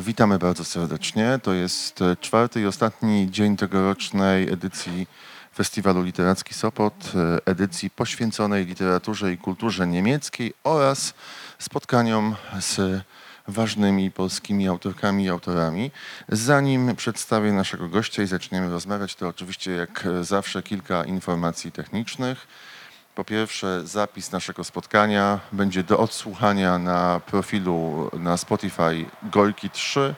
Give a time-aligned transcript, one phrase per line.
[0.00, 1.38] Witamy bardzo serdecznie.
[1.42, 5.06] To jest e, czwarty i ostatni dzień tegorocznej edycji
[5.54, 11.14] Festiwalu Literacki Sopot, e, edycji poświęconej literaturze i kulturze niemieckiej oraz
[11.58, 13.02] spotkaniom z
[13.48, 15.90] ważnymi polskimi autorkami i autorami.
[16.28, 22.46] Zanim przedstawię naszego gościa i zaczniemy rozmawiać, to oczywiście jak zawsze kilka informacji technicznych.
[23.14, 30.14] Po pierwsze, zapis naszego spotkania będzie do odsłuchania na profilu na Spotify Golki 3,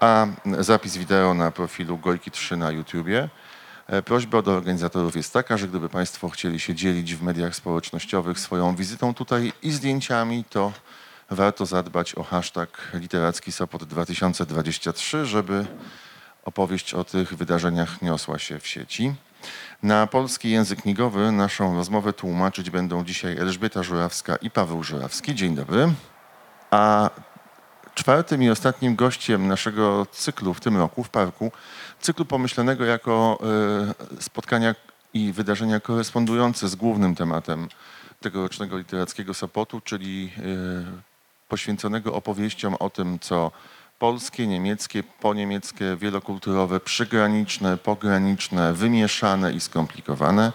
[0.00, 0.26] a
[0.58, 3.28] zapis wideo na profilu Golki 3 na YouTubie.
[3.86, 8.40] E, Prośba do organizatorów jest taka, że gdyby Państwo chcieli się dzielić w mediach społecznościowych
[8.40, 10.72] swoją wizytą tutaj i zdjęciami, to
[11.30, 15.66] warto zadbać o hashtag literacki Sopot 2023, żeby
[16.44, 19.14] opowieść o tych wydarzeniach niosła się w sieci.
[19.82, 25.34] Na polski język migowy naszą rozmowę tłumaczyć będą dzisiaj Elżbieta Żurawska i Paweł Żurawski.
[25.34, 25.92] Dzień dobry.
[26.70, 27.10] A
[27.94, 31.52] czwartym i ostatnim gościem naszego cyklu w tym roku w parku,
[32.00, 33.38] cyklu pomyślonego jako
[34.18, 34.74] e, spotkania
[35.14, 37.68] i wydarzenia korespondujące z głównym tematem
[38.20, 40.42] tegorocznego literackiego Sopotu, czyli e,
[41.48, 43.50] poświęconego opowieściom o tym, co
[43.98, 50.52] polskie, niemieckie, poniemieckie, wielokulturowe, przygraniczne, pograniczne, wymieszane i skomplikowane.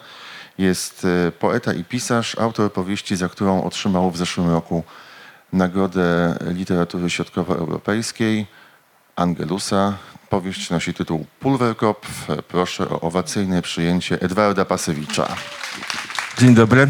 [0.57, 4.83] Jest e, poeta i pisarz, autor powieści, za którą otrzymał w zeszłym roku
[5.53, 8.47] Nagrodę Literatury Środkowoeuropejskiej
[9.15, 9.97] Angelusa.
[10.29, 12.27] Powieść nosi tytuł Pulverkopf.
[12.47, 15.35] Proszę o owacyjne przyjęcie Edwarda Pasewicza,
[16.37, 16.87] Dzień dobry.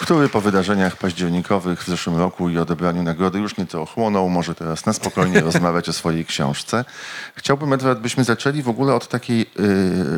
[0.00, 4.28] Który po wydarzeniach październikowych w zeszłym roku i odebraniu nagrody już nieco ochłonął.
[4.28, 6.84] Może teraz na spokojnie rozmawiać o swojej książce.
[7.34, 9.46] Chciałbym, Edward, byśmy zaczęli w ogóle od takiej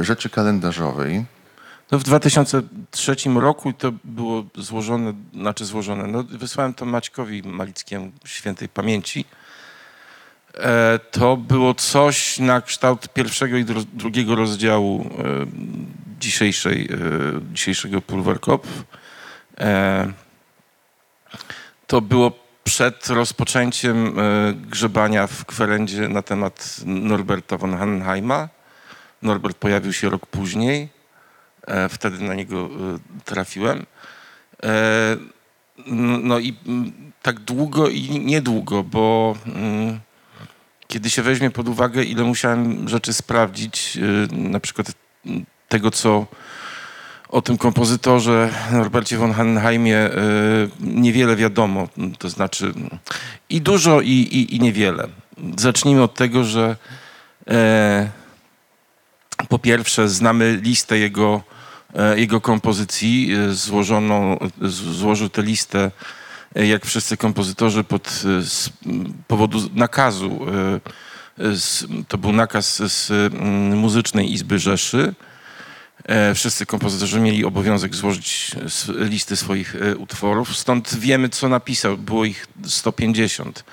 [0.00, 1.24] y, rzeczy kalendarzowej.
[1.90, 8.68] No w 2003 roku to było złożone, znaczy złożone, no wysłałem to Maćkowi Malickiemu świętej
[8.68, 9.24] pamięci.
[10.54, 15.46] E, to było coś na kształt pierwszego i dru- drugiego rozdziału e,
[16.20, 16.96] dzisiejszej, e,
[17.52, 18.68] dzisiejszego Pulverkopf.
[19.60, 20.12] E,
[21.86, 22.32] to było
[22.64, 28.48] przed rozpoczęciem e, grzebania w kwerendzie na temat Norberta von Hanheima.
[29.22, 30.88] Norbert pojawił się rok później.
[31.66, 32.68] E, Wtedy na niego
[33.24, 33.86] trafiłem.
[35.86, 36.56] No i
[37.22, 40.00] tak długo i niedługo, bo mm,
[40.86, 43.98] kiedy się weźmie pod uwagę, ile musiałem rzeczy sprawdzić,
[44.32, 44.92] na przykład
[45.68, 46.26] tego, co
[47.28, 50.10] o tym kompozytorze Norbercie von Hanheimie e,
[50.80, 52.72] niewiele wiadomo, to znaczy
[53.50, 55.08] i dużo, i, i, i niewiele.
[55.58, 56.76] Zacznijmy od tego, że
[57.50, 58.10] e,
[59.48, 61.42] po pierwsze, znamy listę jego,
[61.94, 64.38] e, jego kompozycji e, złożoną,
[64.70, 65.90] złożył tę listę,
[66.56, 68.08] e, jak wszyscy kompozytorzy, pod
[68.40, 68.70] z
[69.28, 70.46] powodu nakazu.
[71.38, 73.32] e, z- To był nakaz z
[73.74, 75.14] Muzycznej Izby Rzeszy.
[76.08, 81.96] E, Wszyscy kompozytorzy mieli obowiązek złożyć s- listy swoich e, utworów, stąd wiemy, co napisał.
[81.98, 83.64] Było ich 150.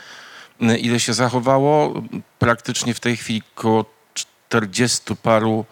[0.61, 2.01] E, Ile się zachowało?
[2.39, 5.65] Praktycznie w tej chwili około 40 paru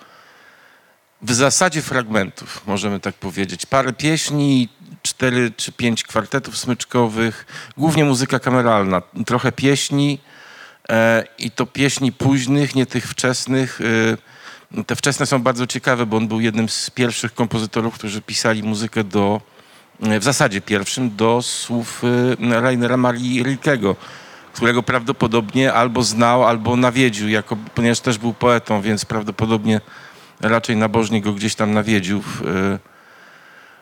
[1.22, 3.66] w zasadzie fragmentów, możemy tak powiedzieć.
[3.66, 4.70] Parę pieśni,
[5.02, 7.46] cztery czy pięć kwartetów smyczkowych,
[7.78, 10.20] głównie muzyka kameralna, trochę pieśni
[10.90, 13.80] e, i to pieśni późnych, nie tych wczesnych.
[13.82, 14.33] E,
[14.88, 19.04] te wczesne są bardzo ciekawe, bo on był jednym z pierwszych kompozytorów, którzy pisali muzykę
[19.04, 19.42] do,
[20.04, 22.02] e, w zasadzie pierwszym, do słów
[22.54, 23.96] e, Rainera Marii Rilkego,
[24.54, 29.82] którego prawdopodobnie albo znał, albo nawiedził, jako, ponieważ też był poetą, więc prawdopodobnie
[30.42, 32.80] raczej nabożnie go gdzieś tam nawiedził, w, e,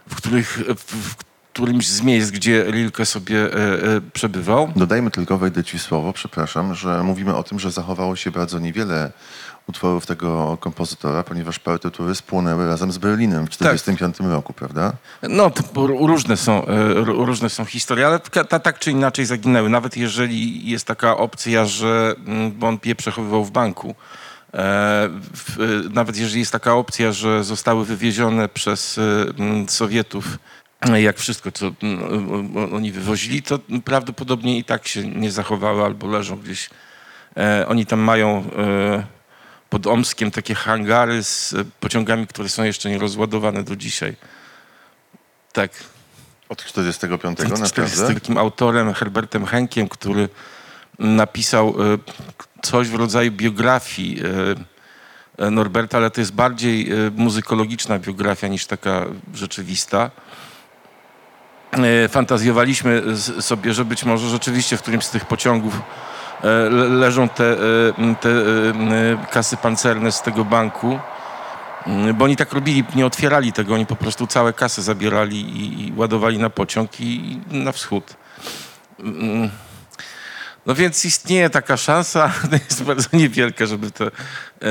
[0.07, 4.72] w, których, w którymś z miejsc, gdzie Rilke sobie e, e, przebywał.
[4.75, 8.59] Dodajmy tylko, wejdę ci w słowo, przepraszam, że mówimy o tym, że zachowało się bardzo
[8.59, 9.12] niewiele
[9.67, 14.94] utworów tego kompozytora, ponieważ partytury spłonęły razem z Berlinem w 1945 roku, prawda?
[15.29, 19.69] No, to różne są, e, różne są historie, ale ka- ta, tak czy inaczej zaginęły.
[19.69, 23.95] Nawet jeżeli jest taka opcja, że mm, bo on je przechowywał w banku.
[24.54, 25.09] E, e,
[25.94, 29.00] nawet jeżeli jest taka opcja, że zostały wywiezione przez
[29.38, 30.38] mm, Sowietów,
[30.89, 36.38] jak wszystko, co mm, oni wywozili, to prawdopodobnie i tak się nie zachowały albo leżą
[36.38, 36.69] gdzieś.
[37.38, 39.04] E, oni tam mają e,
[39.69, 44.16] pod Omskiem takie hangary z pociągami, które są jeszcze nie rozładowane do dzisiaj.
[45.54, 45.72] Tak.
[46.50, 48.13] Od 45 Z naprawdę?
[48.13, 50.30] takim autorem Herbertem Henkiem, który
[51.00, 51.98] napisał e,
[52.62, 54.22] coś w rodzaju biografii
[55.51, 60.12] Norberta, ale to jest bardziej muzykologiczna biografia niż taka rzeczywista.
[61.71, 63.03] E, fantazjowaliśmy
[63.41, 65.81] sobie, że być może rzeczywiście w którymś z tych pociągów
[66.44, 68.29] e, le- leżą te, e, te
[69.31, 71.00] kasy pancerne z tego banku.
[71.88, 75.39] Mm, Bo oni tak robili, nie otwierali tego, oni po prostu całe kasy zabierali
[75.88, 78.15] i, ładowali na pociąg i, i na wschód.
[79.00, 79.50] Mm.
[80.65, 82.31] No więc istnieje taka szansa,
[82.69, 84.12] jest bardzo niewielka, żeby te,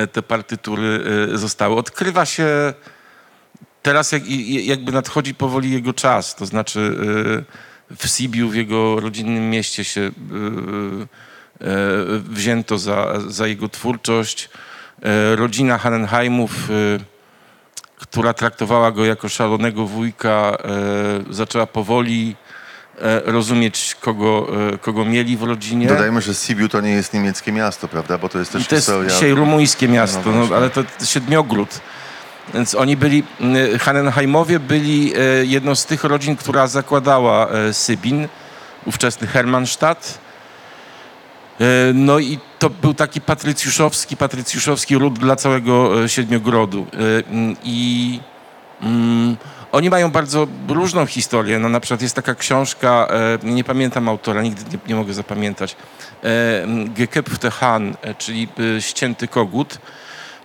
[0.07, 1.01] te partytury
[1.35, 1.77] zostały.
[1.77, 2.75] Odkrywa się
[3.83, 6.97] teraz jak, i- jakby nadchodzi powoli jego czas, to znaczy
[7.91, 11.71] e, w Sibiu, w jego rodzinnym mieście się e, e,
[12.31, 14.51] wzięto za, za jego twórczość.
[15.37, 16.75] Rodzina Hannenheimów, e,
[17.97, 20.57] która traktowała go jako szalonego wujka,
[21.31, 22.37] zaczęła powoli
[23.25, 24.47] rozumieć, kogo,
[24.81, 25.87] kogo mieli w rodzinie.
[25.87, 28.19] Dodajmy, że Sibiu to nie jest niemieckie miasto, prawda?
[28.19, 29.11] Bo to jest też To jest historia...
[29.11, 31.81] dzisiaj rumuńskie miasto, No no, ale to siedmiogród.
[32.55, 33.23] Więc oni byli,
[33.75, 38.29] y, Hannenheimowie byli y, jedną z tych rodzin, która zakładała y, Sybin,
[38.87, 40.19] ówczesny Hermannstadt.
[41.95, 46.87] No i to był taki patrycjuszowski, patrycjuszowski ród dla całego Siedmiogrodu.
[47.65, 48.21] I
[48.83, 49.37] mm,
[49.73, 51.59] oni mają bardzo różną historię.
[51.59, 53.09] No, na przykład jest taka książka,
[53.43, 55.77] nie pamiętam autora, nigdy nie, nie mogę zapamiętać,
[56.25, 58.49] e, m, Geköpfte Hahn, e, czyli
[58.81, 59.79] ścięty kogut.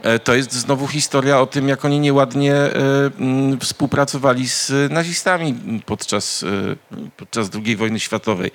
[0.05, 2.71] E, To jest znowu historia o tym, jak oni nieładnie e,
[3.19, 6.75] m, współpracowali z nazistami podczas, e,
[7.17, 8.51] podczas II wojny światowej.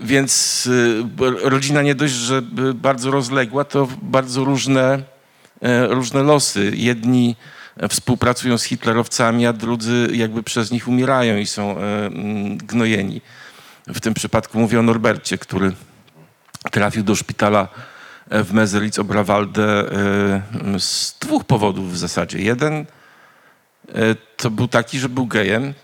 [0.00, 0.68] Więc
[1.42, 2.42] rodzina nie dość, że
[2.74, 5.02] bardzo rozległa, to bardzo różne,
[5.88, 6.72] różne losy.
[6.74, 7.36] Jedni
[7.88, 13.20] współpracują z hitlerowcami, a drudzy jakby przez nich umierają i są mm, gnojeni.
[13.86, 15.72] W tym przypadku mówię o Norbercie, który
[16.70, 17.68] trafił do szpitala
[18.30, 19.92] w Mezeritz Obrawalde
[20.74, 22.38] e, z dwóch powodów w zasadzie.
[22.38, 22.84] Jeden e,
[24.36, 25.74] to był taki, że był gejem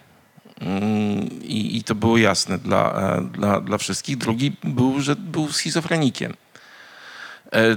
[0.60, 4.16] mm, i, i to było jasne dla, e, dla, dla wszystkich.
[4.16, 6.34] Drugi był, że był schizofrenikiem.
[7.52, 7.76] E,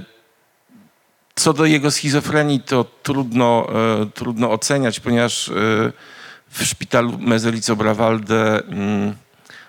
[1.34, 3.66] Co do jego schizofrenii, to trudno,
[4.02, 5.52] e, trudno oceniać, ponieważ e,
[6.48, 9.14] w szpitalu Mezeritz Obrawalde mm,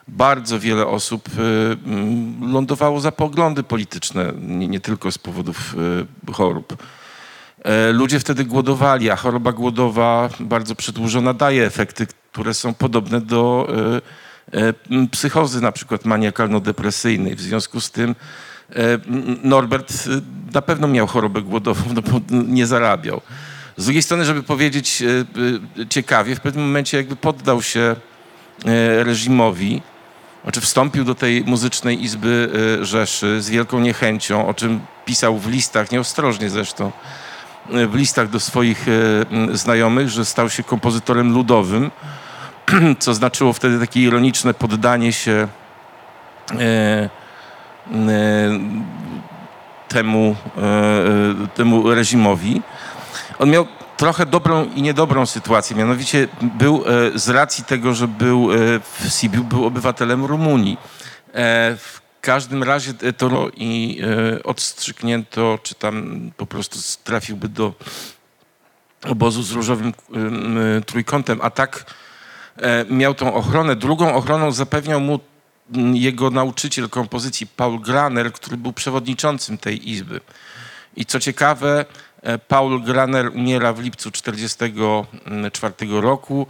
[0.07, 1.41] bardzo wiele osób y,
[1.85, 5.75] mm, lądowało za poglądy polityczne, nie, nie tylko z powodów
[6.29, 6.77] y, chorób.
[7.63, 13.67] E, Ludzie wtedy głodowali, a choroba głodowa bardzo przedłużona daje efekty, które są podobne do
[14.53, 17.35] y, psychozy, na przykład maniakalno-depresyjnej.
[17.35, 18.15] W związku z tym
[18.69, 18.75] e,
[19.43, 20.09] Norbert
[20.53, 23.21] na pewno miał chorobę głodową, no bo nie zarabiał.
[23.77, 25.03] Z drugiej strony, żeby powiedzieć
[25.89, 27.95] ciekawie, w pewnym momencie jakby poddał się
[28.65, 29.81] e, reżimowi,
[30.47, 32.51] znaczy wstąpił do tej muzycznej izby
[32.81, 36.91] e, Rzeszy z wielką niechęcią, o czym pisał w listach, nieostrożnie zresztą,
[37.71, 38.91] e, w listach do swoich e,
[39.31, 41.91] m, znajomych, że stał się kompozytorem ludowym,
[42.99, 45.47] co znaczyło wtedy takie ironiczne poddanie się
[49.87, 50.35] temu,
[51.55, 52.61] temu reżimowi.
[53.39, 53.67] On miał
[53.97, 55.75] trochę dobrą i niedobrą sytuację.
[55.75, 60.77] Mianowicie był e, z racji tego, że był e, w Sibiu, był obywatelem Rumunii.
[61.33, 64.01] E, W każdym razie to i
[64.43, 67.73] odstrzyknięto, czy tam po prostu trafiłby do
[69.05, 71.85] obozu z różowym em, trójkątem, a tak
[72.89, 73.75] miał tą ochronę.
[73.75, 75.19] Drugą ochroną zapewniał mu
[75.93, 80.21] jego nauczyciel kompozycji Paul Graner, który był przewodniczącym tej izby.
[80.95, 81.85] I co ciekawe,
[82.47, 86.47] Paul Graner umiera w lipcu 1944 roku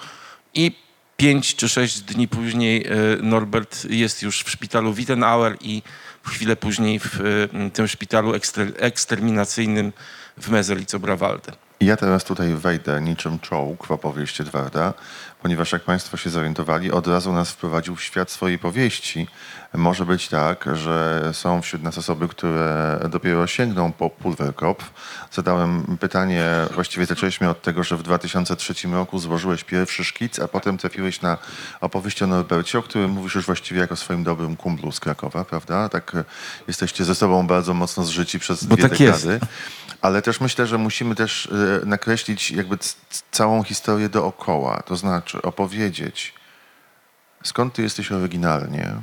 [0.53, 0.72] i
[1.17, 2.89] pięć czy sześć dni później e,
[3.22, 5.81] Norbert jest już w szpitalu Wittenauer i
[6.24, 7.22] chwilę później w
[7.53, 9.93] e, tym szpitalu ekster- eksterminacyjnym
[10.38, 11.51] w Mezeritz-Obrawalde.
[11.79, 14.93] I Ja teraz tutaj wejdę niczym czołg w opowieść Edwarda,
[15.41, 19.27] ponieważ jak Państwo się zorientowali, od razu nas wprowadził w świat swojej powieści.
[19.74, 24.93] Może być tak, że są wśród nas osoby, które dopiero sięgną po Pulverkopf.
[25.31, 30.77] Zadałem pytanie, właściwie zaczęliśmy od tego, że w 2003 roku złożyłeś pierwszy szkic, a potem
[30.77, 31.38] trafiłeś na
[31.81, 35.89] opowieść o Norbercie, o którym mówisz już właściwie jako swoim dobrym kumplu z Krakowa, prawda?
[35.89, 36.24] Tak e,
[36.67, 39.27] jesteście ze sobą bardzo mocno zżyci przez Bo dwie tak jest.
[39.27, 39.45] dekady.
[40.01, 41.50] Ale też myślę, że musimy też
[41.83, 42.77] e, nakreślić jakby
[43.31, 44.81] całą historię dookoła.
[44.86, 46.33] To znaczy opowiedzieć,
[47.43, 48.95] skąd ty jesteś oryginalnie,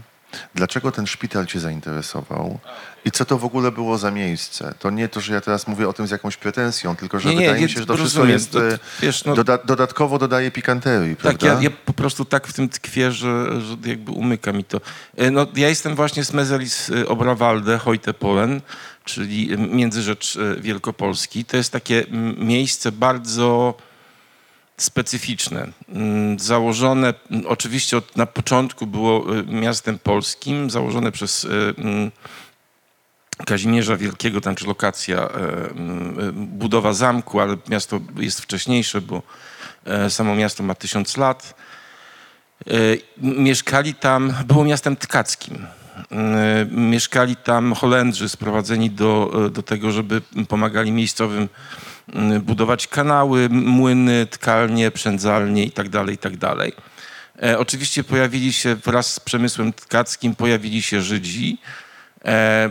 [0.55, 2.59] dlaczego ten szpital cię zainteresował
[3.05, 4.75] i co to w ogóle było za miejsce.
[4.79, 7.37] To nie to, że ja teraz mówię o tym z jakąś pretensją, tylko że Nie,
[7.37, 8.53] wydaje nie, mi się, że to wszystko jest...
[8.53, 11.47] To- e, wiesz, no- doda- dodatkowo dodaje pikanterii, Tak, prawda?
[11.47, 14.81] ja, ja po prostu tak w tym tkwię, że, że jakby umyka mi to.
[15.17, 18.61] E, No, ja jestem właśnie z Mezeris e, Obrawalde, Hojte Polen,
[19.05, 21.45] czyli Międzyrzecz Wielkopolski.
[21.45, 22.05] To jest takie
[22.39, 23.75] miejsce bardzo
[24.77, 25.69] specyficzne.
[25.89, 32.11] Mm, Założone, mm, oczywiście od, na początku było y, miastem polskim, założone przez y, mm,
[33.47, 35.29] Kazimierza Wielkiego, tam czy lokacja, e,
[36.29, 39.23] y, budowa zamku, ale miasto jest wcześniejsze, bo
[39.85, 41.55] e, samo miasto ma tysiąc lat.
[42.67, 42.73] E,
[43.19, 45.67] Mieszkali tam, było miastem tkackim.
[46.71, 51.49] Mieszkali tam Holendrzy sprowadzeni do, do tego, żeby pomagali miejscowym
[52.41, 56.05] budować kanały, młyny, tkalnie, przędzalnie itd.
[56.11, 56.55] itd.
[57.43, 61.59] E, Oczywiście pojawili się wraz z przemysłem tkackim, pojawili się Żydzi.
[62.25, 62.71] E,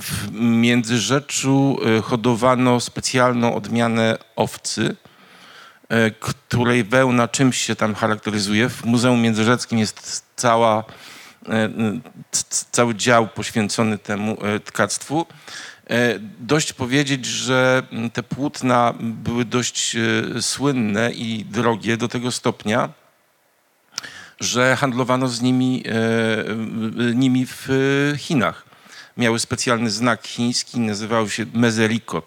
[0.00, 4.96] W Międzyrzeczu e, hodowano specjalną odmianę owcy,
[5.88, 8.68] e, której wełna czymś się tam charakteryzuje.
[8.68, 10.84] W Muzeum Międzyrzeckim jest cała,
[11.48, 11.68] e,
[12.72, 15.26] cały dział poświęcony temu e, tkactwu.
[15.90, 22.88] E, Dość powiedzieć, że te płótna były dość e, słynne i drogie do tego stopnia,
[24.40, 27.68] że handlowano z nimi, e, nimi w
[28.18, 28.64] Chinach.
[29.16, 32.22] Miały specjalny znak chiński, nazywał się mezeriko.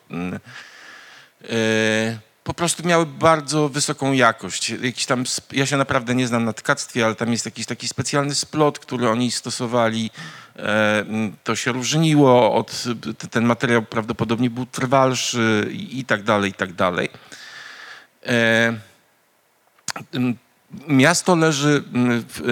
[2.44, 4.70] Po prostu miały bardzo wysoką jakość.
[4.70, 8.36] Jakiś tam, ja się naprawdę nie znam na tkactwie, ale tam jest jakiś taki specjalny
[8.36, 10.12] splot, który oni stosowali.
[10.62, 11.06] E,
[11.44, 12.84] To się różniło od,
[13.32, 17.10] ten materiał prawdopodobnie był trwalszy i, tak dalej, i tak dalej.
[18.26, 18.74] E,
[20.88, 21.84] Miasto leży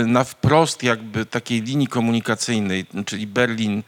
[0.06, 3.84] na wprost jakby takiej linii komunikacyjnej, czyli Berlin,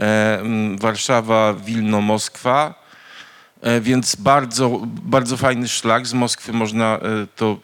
[0.00, 0.42] e,
[0.80, 2.88] Warszawa, Wilno, Moskwa.
[3.80, 6.06] Więc bardzo, bardzo fajny szlak.
[6.06, 7.00] Z Moskwy można
[7.36, 7.58] to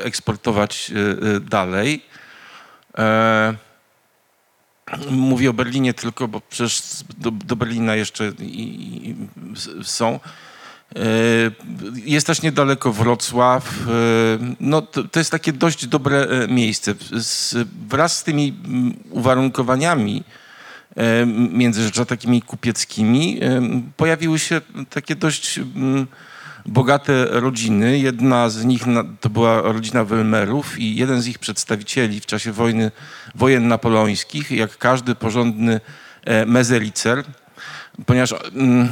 [0.00, 0.92] eksportować
[1.40, 2.02] dalej.
[5.10, 6.82] Mówię o Berlinie tylko, bo przecież
[7.18, 9.16] do, do Berlina jeszcze i, i,
[9.84, 10.20] są.
[10.96, 11.00] E,
[11.94, 13.68] Jest też niedaleko Wrocław.
[13.68, 16.94] E, No, to, to jest takie dość dobre e, miejsce.
[17.20, 17.54] Z,
[17.88, 18.54] wraz z tymi
[19.10, 20.24] uwarunkowaniami
[21.52, 23.40] międzyrzecza takimi kupieckimi
[23.96, 25.60] pojawiły się takie dość
[26.66, 27.98] bogate rodziny.
[27.98, 28.82] Jedna z nich
[29.20, 32.90] to była rodzina Welmerów i jeden z ich przedstawicieli w czasie wojny,
[33.34, 35.80] wojen napoleońskich, jak każdy porządny
[36.24, 37.24] e, mezelicer,
[38.06, 38.88] ponieważ mm,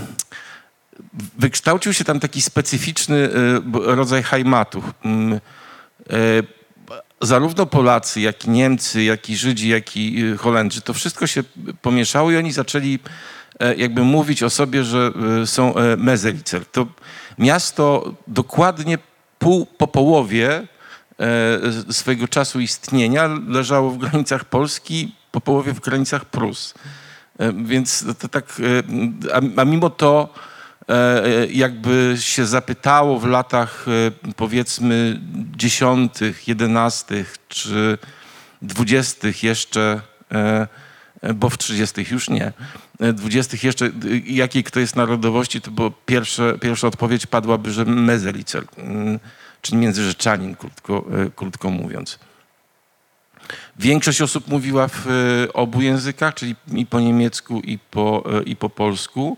[1.39, 4.83] wykształcił się tam taki specyficzny e, rodzaj hajmatu.
[5.05, 5.41] Mm, e,
[7.23, 11.43] Zarówno Polacy, jak i Niemcy, jak i Żydzi, jak i Holendrzy, to wszystko się
[11.83, 12.99] pomieszało i oni zaczęli
[13.77, 15.12] jakby mówić o sobie, że
[15.47, 16.67] są mezelicer.
[16.67, 16.87] To
[17.39, 18.99] miasto dokładnie
[19.39, 20.67] pół po połowie
[21.89, 26.75] e, swojego czasu istnienia leżało w granicach Polski, po połowie w granicach Prus.
[27.39, 30.35] E, Więc to, tak, e, a, a mimo to
[31.51, 33.87] jakby się zapytało w latach
[34.37, 35.21] powiedzmy
[35.57, 37.99] dziesiątych, jedenastych czy
[38.63, 40.01] dwudziestych jeszcze,
[41.35, 42.53] bo w trzydziestych już nie,
[43.12, 43.90] dwudziestych jeszcze, e,
[44.26, 49.19] jakiej kto jest narodowości, to było pierwsze, pierwsza odpowiedź padłaby, że mezelicer, mm,
[49.62, 52.19] czyli międzyrzeczanin, krótko, e, krótko mówiąc.
[53.78, 58.71] Większość osób mówiła w e, obu językach, czyli i po niemiecku, i po, i po
[58.71, 59.37] polsku.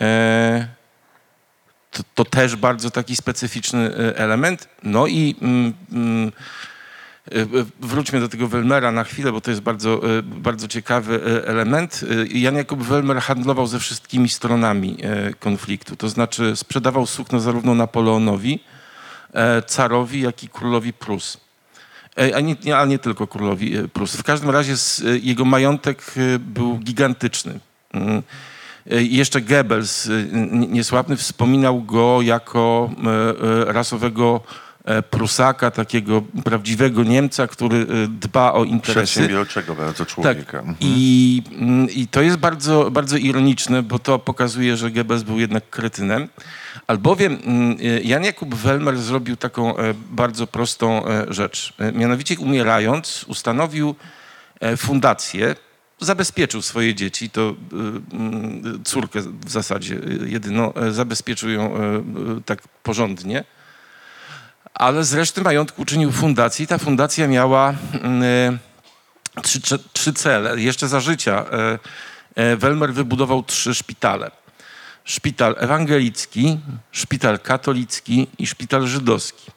[0.00, 0.80] E,
[1.90, 4.68] To, to też bardzo taki specyficzny element.
[4.82, 6.32] No i mm, mm,
[7.80, 12.00] wróćmy do tego Welmera na chwilę, bo to jest bardzo, e, bardzo ciekawy e, element.
[12.32, 15.96] E, Jan Jakub Welmer handlował ze wszystkimi stronami e, konfliktu.
[15.96, 18.60] To znaczy sprzedawał sukno zarówno Napoleonowi,
[19.34, 21.36] e, carowi, jak i królowi Prus.
[22.18, 24.16] E, A nie, a nie tylko królowi e, Prus.
[24.16, 26.02] W każdym razie e, jego majątek
[26.34, 27.58] e, był gigantyczny.
[27.92, 28.22] Mm.
[28.90, 34.69] E, Jeszcze Goebbels, e, n- niesławny, wspominał go jako e, e, rasowego e,
[35.10, 38.92] Prusaka, takiego prawdziwego Niemca, który e, dba o interesy.
[38.92, 40.62] Przedsiębiorczego bardzo człowieka.
[40.62, 40.76] Tak.
[40.80, 45.70] I, mm, I to jest bardzo, bardzo ironiczne, bo to pokazuje, że Goebbels był jednak
[45.70, 46.28] kretynem.
[46.86, 51.72] Albowiem mm, Jan Jakub Welmer zrobił taką e, bardzo prostą e, rzecz.
[51.78, 53.94] E, Mianowicie umierając ustanowił
[54.60, 55.54] e, fundację,
[56.00, 62.02] zabezpieczył swoje dzieci, to mm, córkę w zasadzie jedyną, e, zabezpieczył ją e, e,
[62.44, 63.44] tak porządnie
[64.74, 68.58] ale z reszty majątku uczynił fundację i ta fundacja miała e,
[69.42, 69.60] trzy,
[69.92, 70.60] trzy, cele.
[70.60, 71.44] Jeszcze za życia
[72.36, 74.30] e, Welmer wybudował trzy szpitale.
[75.04, 76.58] Szpital ewangelicki,
[76.92, 79.50] szpital katolicki i szpital żydowski.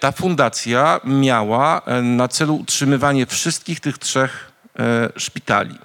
[0.00, 4.52] Ta fundacja miała na celu utrzymywanie wszystkich tych trzech
[5.16, 5.78] szpitali.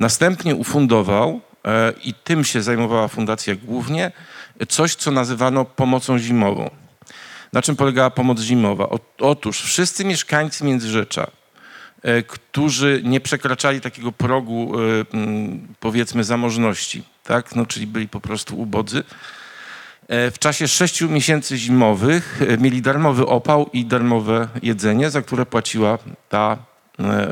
[0.00, 1.40] Następnie ufundował,
[2.02, 4.12] i tym się zajmowała fundacja głównie,
[4.68, 6.70] coś, co nazywano pomocą zimową.
[7.52, 8.88] Na czym polegała pomoc zimowa?
[9.20, 11.26] Otóż wszyscy mieszkańcy Międzyrzecza,
[12.02, 15.04] e, którzy nie przekraczali takiego progu, e,
[15.80, 17.56] powiedzmy, zamożności, tak?
[17.56, 19.04] no, czyli byli po prostu ubodzy,
[20.08, 25.98] e, w czasie sześciu miesięcy zimowych mieli darmowy opał i darmowe jedzenie, za które płaciła
[26.28, 26.58] ta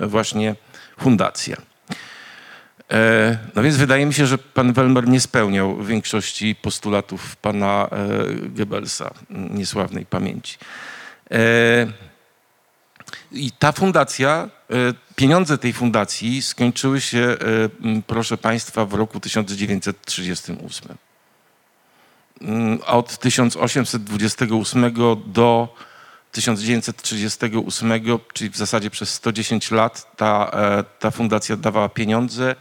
[0.03, 0.55] właśnie
[0.99, 1.70] fundacja.
[2.92, 7.99] E, No więc wydaje mi się, że pan Welmer nie spełniał większości postulatów pana e,
[8.49, 10.59] Goebbelsa, niesławnej pamięci.
[11.30, 11.87] E,
[13.32, 14.49] I ta fundacja,
[15.16, 17.37] pieniądze tej fundacji skończyły się,
[18.06, 20.97] proszę państwa, w roku 1938.
[22.40, 24.94] Mm, od 1828
[25.26, 25.75] do
[26.33, 27.93] 1938,
[28.33, 32.57] czyli w zasadzie przez 110 lat, ta, e, ta fundacja dawała pieniądze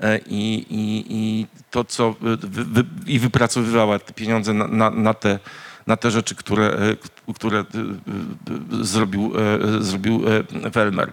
[0.00, 5.14] e, i, i, i to, co wy, wy, i wypracowywała te pieniądze na, na, na,
[5.14, 5.38] te,
[5.86, 9.32] na te rzeczy, które, e, które e, e, zrobił,
[9.78, 10.22] e, zrobił
[10.64, 11.12] e, Welmer.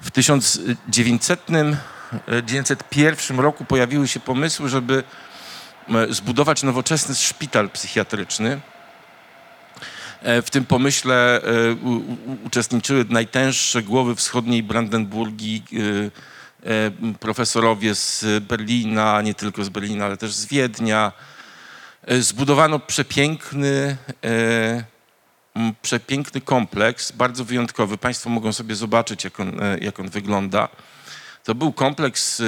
[0.00, 5.04] W 1900, e, 1901 roku pojawiły się pomysły, żeby
[5.88, 8.60] e, zbudować nowoczesny szpital psychiatryczny.
[10.22, 11.42] E, W tym pomyśle e,
[12.44, 15.64] uczestniczyły najtęższe głowy wschodniej Brandenburgii,
[16.62, 21.12] e, profesorowie z Berlina, nie tylko z Berlina, ale też z Wiednia.
[22.20, 23.96] Zbudowano przepiękny,
[25.82, 27.98] przepiękny kompleks, bardzo wyjątkowy.
[27.98, 30.68] Państwo mogą sobie zobaczyć, jak on, jak on wygląda.
[31.44, 32.42] To był kompleks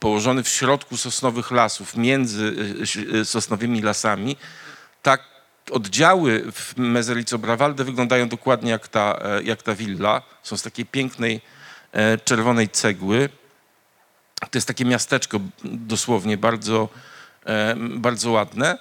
[0.00, 2.54] położony w środku sosnowych lasów, między
[3.24, 4.36] sosnowymi lasami.
[5.02, 5.31] Tak
[5.70, 10.22] oddziały w Mezelico Brawalde wyglądają dokładnie jak ta, e, jak ta willa.
[10.42, 11.40] Są z takiej pięknej
[11.92, 13.28] e, czerwonej cegły.
[14.40, 16.88] To jest takie miasteczko dosłownie bardzo,
[17.46, 18.78] e, bardzo ładne.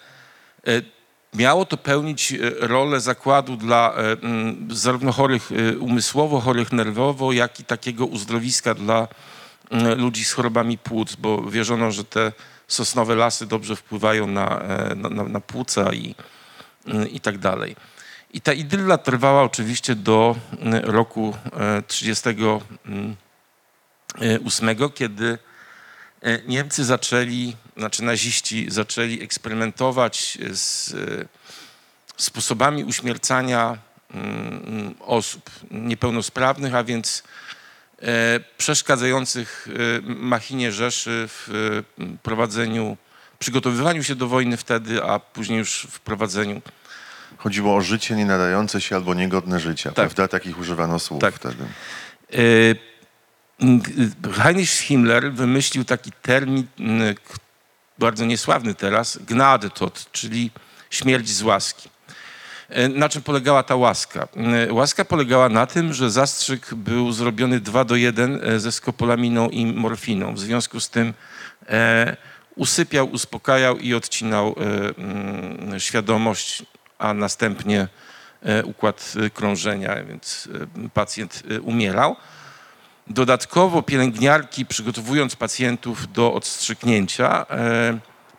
[1.34, 3.94] Miało to pełnić rolę zakładu dla
[4.70, 9.08] zarówno chorych umysłowo, chorych nerwowo, jak i takiego uzdrowiska dla
[9.98, 12.32] ludzi z chorobami płuc, bo wierzono, że te
[12.68, 14.64] sosnowe lasy dobrze wpływają na,
[14.96, 16.16] na, na, płuca i,
[17.12, 17.76] i tak dalej.
[18.34, 25.38] I ta idylla trwała oczywiście do y, roku e, 38, kiedy
[26.22, 30.98] e, Niemcy zaczęli, znaczy naziści zaczęli eksperymentować z e,
[32.18, 33.78] sposobami uśmiercania
[34.14, 37.24] mm, osób niepełnosprawnych, a więc
[38.02, 39.72] e, przeszkadzających e,
[40.16, 41.52] machinie Rzeszy w e,
[42.24, 42.98] prowadzeniu,
[43.42, 46.62] przygotowywaniu się do wojny wtedy, a później już w prowadzeniu
[47.38, 50.28] Chodziło o życie nie nadające się albo niegodne życia, prawda?
[50.28, 51.36] Takich używano słów Tak.
[51.36, 51.64] wtedy.
[52.36, 52.76] Y,
[54.34, 56.68] Heinrich Himmler wymyślił taki termin,
[58.00, 60.52] bardzo niesławny teraz, Gnadetod, czyli
[60.90, 61.90] śmierć z łaski.
[62.78, 64.28] Y, Na czym polegała ta łaska?
[64.70, 69.66] Y, Łaska polegała na tym, że zastrzyk był zrobiony 2 do 1 ze skopolaminą i
[69.66, 70.34] morfiną.
[70.36, 71.14] W związku z tym
[71.70, 72.18] e,
[72.62, 74.54] usypiał, uspokajał i odcinał e,
[74.98, 76.64] mm, świadomość,
[77.00, 77.88] a następnie
[78.42, 80.50] e, układ e, krążenia, więc
[80.94, 82.16] pacjent umierał.
[83.08, 87.46] Dodatkowo pielęgniarki, przygotowując pacjentów do odstrzyknięcia,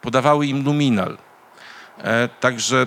[0.00, 1.18] podawały im luminal.
[2.40, 2.87] Także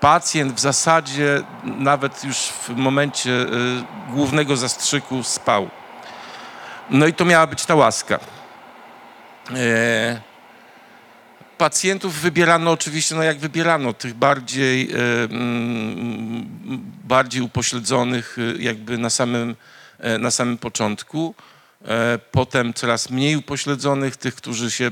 [0.00, 3.46] pacjent w zasadzie nawet już w momencie
[4.10, 5.70] głównego zastrzyku spał.
[6.90, 8.18] No i to miała być ta łaska.
[11.62, 16.46] E, Pacjentów wybierano oczywiście, no jak wybierano, tych bardziej, e, mm,
[17.04, 19.56] bardziej upośledzonych e, jakby na samym,
[19.98, 21.34] e, na samym początku.
[21.84, 24.90] E, Potem coraz mniej upośledzonych, tych, którzy się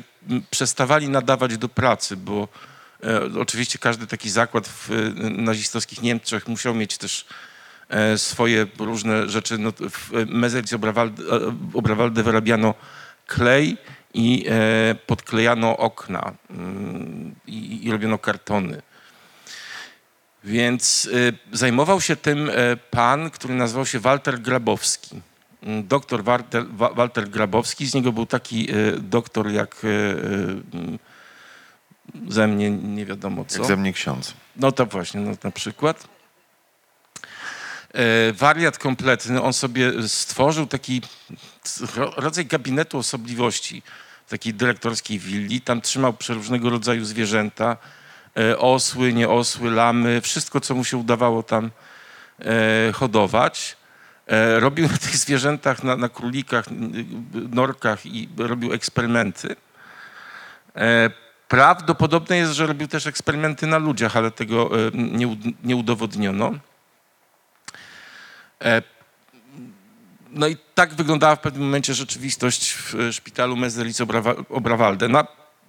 [0.50, 2.48] przestawali nadawać do pracy, bo
[3.04, 4.94] e, oczywiście każdy taki zakład w e,
[5.30, 7.26] nazistowskich Niemczech musiał mieć też
[7.88, 9.58] e, swoje różne rzeczy.
[9.58, 11.22] No, w Obrawalde,
[11.74, 12.74] Obrawalde wyrabiano
[13.26, 13.76] klej
[14.14, 18.82] i e, podklejano okna mm, i, i robiono kartony.
[20.44, 21.08] Więc
[21.52, 25.20] e, zajmował się tym e, pan, który nazywał się Walter Grabowski.
[25.62, 28.68] Mm, Doktor Walter, Wa- Walter Grabowski, z niego był taki
[28.98, 30.98] doktor jak mm,
[32.28, 33.58] ze mnie nie wiadomo co.
[33.58, 34.34] Jak ze mnie ksiądz.
[34.56, 36.08] No to właśnie, no, na przykład.
[37.94, 41.02] E, wariat kompletny, on sobie stworzył taki
[41.96, 43.82] ro- rodzaj gabinetu osobliwości,
[44.28, 45.60] takiej dyrektorskiej willi.
[45.60, 47.76] Tam trzymał przeróżnego rodzaju zwierzęta,
[48.36, 51.70] e, osły, nieosły, lamy, wszystko, co mu się udawało tam
[52.38, 53.76] e, hodować.
[54.58, 56.64] Robił na tych zwierzętach, na, na królikach,
[57.50, 59.56] norkach i robił eksperymenty.
[61.48, 66.54] Prawdopodobne jest, że robił też eksperymenty na ludziach, ale tego nie, nie udowodniono.
[68.64, 68.82] E,
[70.32, 75.08] No i tak wyglądała w pewnym momencie rzeczywistość w e, szpitalu Mezelic-Obrawalde.
[75.08, 75.24] No,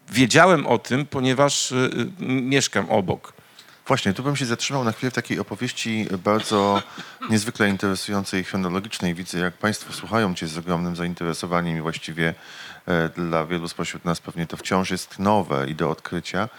[0.09, 1.75] wiedziałem o tym, ponieważ e,
[2.19, 3.33] mieszkam obok.
[3.87, 6.81] Właśnie, tu bym się zatrzymał na chwilę w takiej opowieści bardzo
[7.29, 9.13] niezwykle interesującej chronologicznej.
[9.13, 12.33] Widzę, jak Państwo słuchają Cię z ogromnym zainteresowaniem i właściwie
[13.15, 16.49] dla wielu spośród nas pewnie to wciąż jest nowe i do odkrycia.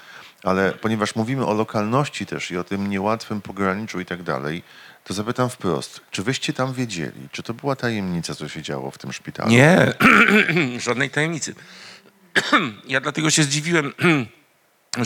[0.42, 4.62] Ale ponieważ mówimy o lokalności też i o tym niełatwym pograniczu i tak dalej,
[5.05, 7.29] to zapytam wprost, czy wyście tam wiedzieli?
[7.33, 9.51] Czy to była tajemnica, co się działo w tym szpitalu?
[9.51, 9.93] Nie,
[10.79, 11.55] żadnej tajemnicy.
[12.88, 13.93] Ja dlatego się zdziwiłem,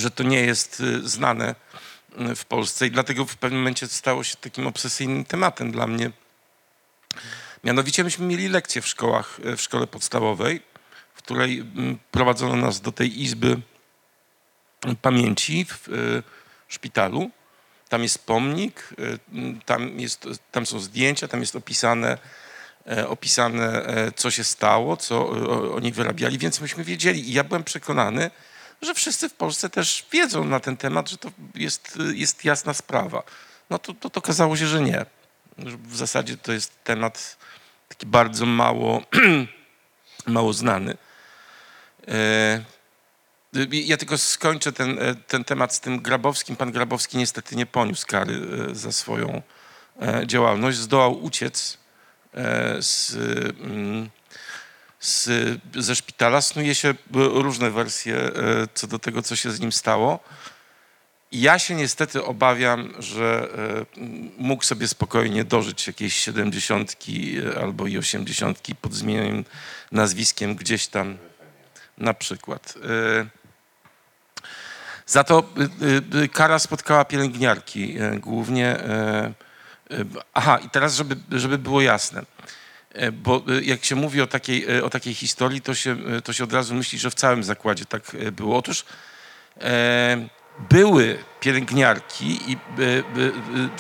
[0.03, 1.55] że to nie jest y, znane
[2.31, 6.11] y, w Polsce i dlatego w pewnym momencie stało się takim obsesyjnym tematem dla mnie.
[7.65, 10.63] Mianowicie myśmy mieli lekcje w szkołach, y, w szkole podstawowej,
[11.15, 13.61] w której mm, prowadzono nas do tej izby
[15.03, 15.89] pamięci w
[16.69, 17.31] szpitalu.
[17.89, 19.19] Tam jest pomnik, y,
[19.65, 22.19] tam, jest, tam są zdjęcia, tam jest opisane,
[22.87, 27.31] e, opisane e, co się stało, co e, oni wyrabiali, więc myśmy wiedzieli.
[27.31, 28.31] I ja byłem przekonany,
[28.83, 33.23] że wszyscy w Polsce też wiedzą na ten temat, że to jest, jest jasna sprawa.
[33.71, 35.07] No to, to, to okazało się, że nie.
[35.59, 37.37] W zasadzie to jest temat
[37.89, 39.03] taki bardzo mało,
[40.27, 40.97] mało znany.
[43.57, 46.57] E, ja tylko skończę ten, e, ten temat z tym Grabowskim.
[46.57, 48.41] Pan Grabowski niestety nie poniósł kary
[48.71, 49.43] e, za swoją
[50.03, 50.79] e, działalność.
[50.79, 51.79] Zdołał uciec
[52.81, 53.15] z,
[53.61, 54.11] mm,
[55.01, 55.29] z,
[55.75, 56.41] ze szpitala.
[56.41, 58.31] Snuje się różne wersje
[58.75, 60.21] co do tego, co się z nim stało.
[61.33, 63.49] Ja się niestety obawiam, że
[64.39, 69.45] mógł sobie spokojnie dożyć jakiejś siedemdziesiątki albo i osiemdziesiątki pod zmienionym
[69.93, 71.19] nazwiskiem gdzieś tam
[71.99, 72.75] na przykład.
[75.07, 75.45] Za to
[76.15, 78.77] y, y, kara spotkała pielęgniarki głównie.
[80.35, 82.23] Aha, i teraz, żeby, żeby było jasne,
[83.13, 86.75] bo jak się mówi o takiej, o takiej historii, to się, to się od razu
[86.75, 88.57] myśli, że w całym zakładzie tak było.
[88.59, 88.85] Otóż
[90.71, 92.57] były pielęgniarki i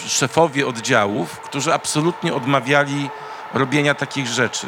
[0.08, 3.10] szefowie oddziałów, którzy absolutnie odmawiali
[3.54, 4.66] robienia takich rzeczy.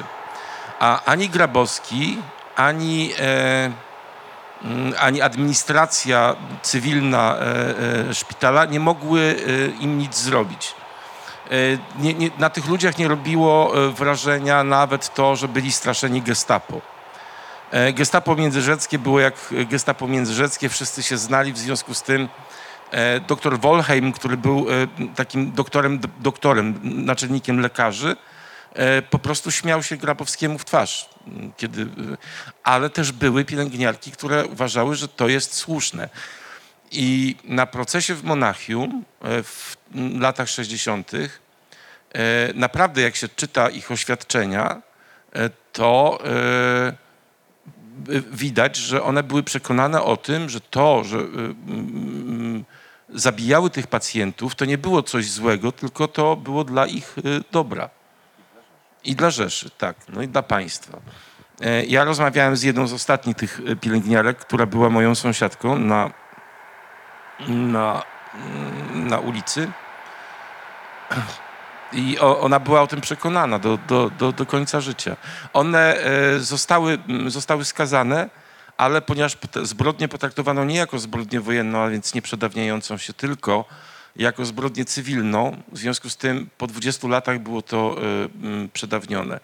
[0.79, 2.18] A ani Grabowski,
[2.57, 3.73] ani, e,
[4.99, 10.75] ani administracja cywilna e, e, szpitala nie mogły e, im nic zrobić.
[11.99, 16.81] Nie, nie, na tych ludziach nie robiło wrażenia nawet to, że byli straszeni gestapo.
[17.94, 19.35] Gestapo międzyrzeckie było jak
[19.71, 22.29] gestapo międzyrzeckie, wszyscy się znali, w związku z tym
[23.29, 24.66] doktor Wolheim, który był
[25.16, 28.16] takim doktorem, doktorem, naczelnikiem lekarzy,
[29.11, 31.09] po prostu śmiał się Grabowskiemu w twarz.
[31.57, 31.87] Kiedy,
[32.62, 36.09] ale też były pielęgniarki, które uważały, że to jest słuszne.
[36.91, 39.77] I na procesie w Monachium e, w
[40.21, 41.12] latach 60.
[41.14, 41.29] e,
[42.55, 44.83] naprawdę jak się czyta ich oświadczenia,
[45.33, 46.19] e, to
[48.31, 51.19] widać, że one były przekonane o tym, że to, że
[53.14, 57.17] zabijały tych pacjentów, to nie było coś złego, tylko to było dla ich
[57.53, 57.91] dobra.
[59.05, 60.99] I dla Rzeszy, tak, no i dla państwa.
[61.61, 66.11] E, Ja rozmawiałem z jedną z ostatnich tych y, pielęgniarek, która była moją sąsiadką na,
[67.49, 68.03] na,
[68.95, 69.71] na ulicy.
[71.93, 75.17] I ona była o tym przekonana do, do, do, do końca życia.
[75.53, 78.29] One e, zostały, zostały skazane,
[78.77, 83.65] ale ponieważ zbrodnię potraktowano nie jako zbrodnię wojenną, a więc nie przedawniającą się, tylko
[84.19, 87.97] jako zbrodnię cywilną, w związku z tym po 20 latach było to
[88.65, 89.41] e, przedawnione.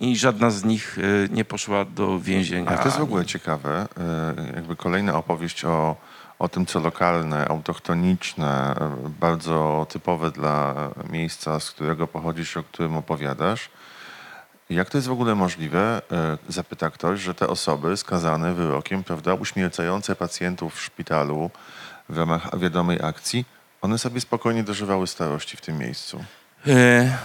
[0.00, 2.68] I żadna z nich e, nie poszła do więzienia.
[2.68, 3.88] Ale to jest w ogóle ciekawe,
[4.50, 5.96] y, jakby kolejna opowieść o,
[6.38, 8.74] o tym, co lokalne, autochtoniczne,
[9.20, 10.74] bardzo typowe dla
[11.10, 13.70] miejsca, z którego pochodzisz, o którym opowiadasz.
[14.70, 16.02] Jak to jest w ogóle możliwe,
[16.48, 21.50] zapyta ktoś, że te osoby skazane wyrokiem, prawda, uśmiercające pacjentów w szpitalu
[22.08, 23.44] w ramach wiadomej akcji,
[23.80, 26.24] one sobie spokojnie dożywały starości w tym miejscu.
[26.66, 27.18] E,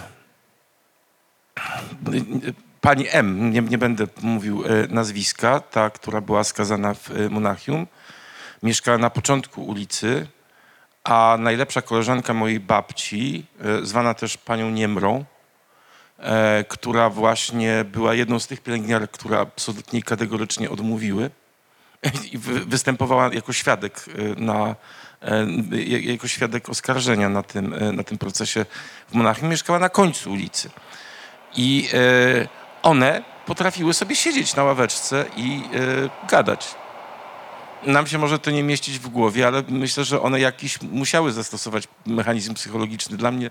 [2.80, 7.86] Pani M, nie, nie będę mówił e, nazwiska, ta, która była skazana w e, Monachium,
[8.62, 10.26] mieszkała na początku ulicy,
[11.04, 13.46] a najlepsza koleżanka mojej babci,
[13.82, 15.24] zwana też panią Niemrą,
[16.68, 21.30] która właśnie była jedną z tych pielęgniarek, które absolutnie kategorycznie odmówiły
[22.32, 24.04] i wy- występowała jako świadek
[24.36, 24.76] na,
[26.00, 28.66] jako świadek oskarżenia na tym, e, na tym procesie
[29.08, 29.48] w Monachium.
[29.48, 30.70] Mieszkała na końcu ulicy.
[31.56, 32.48] I e,
[32.82, 36.74] one potrafiły sobie siedzieć na ławeczce i e, gadać.
[37.86, 41.88] Nam się może to nie mieścić w głowie, ale myślę, że one jakiś musiały zastosować
[42.06, 43.16] mechanizm psychologiczny.
[43.16, 43.50] Dla mnie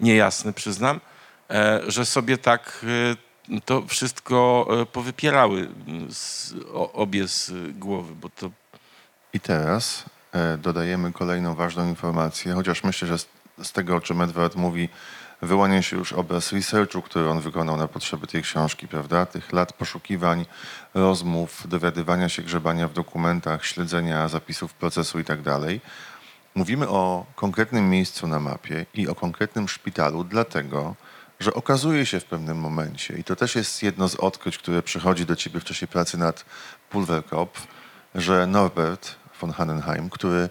[0.00, 1.00] niejasny, przyznam.
[1.50, 5.68] e, że sobie tak e, to wszystko e, powypierały
[6.10, 6.54] z,
[6.92, 8.50] obie z głowy, bo to
[9.32, 10.15] I teraz e,
[10.58, 13.18] dodajemy kolejną ważną informację, chociaż myślę, że
[13.62, 14.88] z, tego, o czym Edward mówi,
[15.42, 19.26] wyłania się już obraz researchu, który on wykonał na potrzeby tej książki, prawda?
[19.26, 20.46] Tych lat poszukiwań,
[20.94, 25.38] rozmów, dowiadywania się, grzebania w dokumentach, śledzenia zapisów procesu i tak.
[26.54, 30.94] Mówimy o konkretnym miejscu na mapie i o konkretnym szpitalu, dlatego,
[31.40, 35.26] że okazuje się w pewnym momencie, i to też jest jedno z odkryć, które przychodzi
[35.26, 36.44] do ciebie w czasie pracy nad
[36.90, 37.66] Pulverkopf,
[38.14, 40.48] że Norbert von Hannenheim, który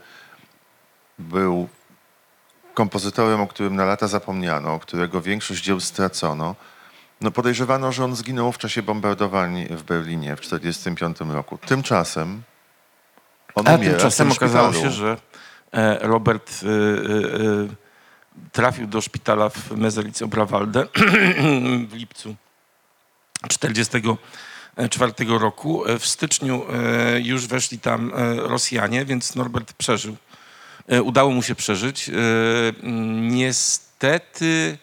[1.19, 1.67] był
[2.73, 6.55] kompozytorem, o którym na lata zapomniano, którego większość dzieł stracono,
[7.21, 11.57] no podejrzewano, że on zginął w czasie bombardowań w Berlinie w 1945 roku.
[11.57, 12.43] Tymczasem
[13.55, 15.17] on A umiera tymczasem tym okazało się, że
[15.71, 16.71] e, Robert e, e,
[17.63, 17.67] e,
[18.51, 20.87] trafił do szpitala w Mezelice-Oberwalde
[21.89, 22.35] w lipcu
[24.75, 25.85] 1944 roku.
[25.85, 30.17] E, W styczniu e, już weszli tam e, Rosjanie, więc Norbert przeżył.
[31.03, 32.11] Udało mu się przeżyć.
[33.21, 34.77] Niestety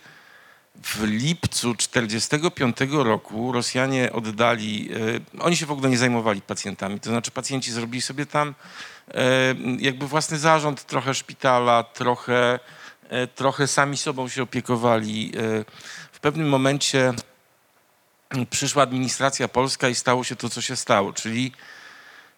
[0.82, 4.88] w lipcu 1945 roku Rosjanie oddali,
[5.40, 8.54] oni się w ogóle nie zajmowali pacjentami, to znaczy pacjenci zrobili sobie tam
[9.78, 12.58] jakby własny zarząd, trochę szpitala, trochę,
[13.34, 15.32] trochę sami sobą się opiekowali.
[16.12, 17.12] W pewnym momencie
[18.50, 21.52] przyszła administracja polska i stało się to, co się stało, czyli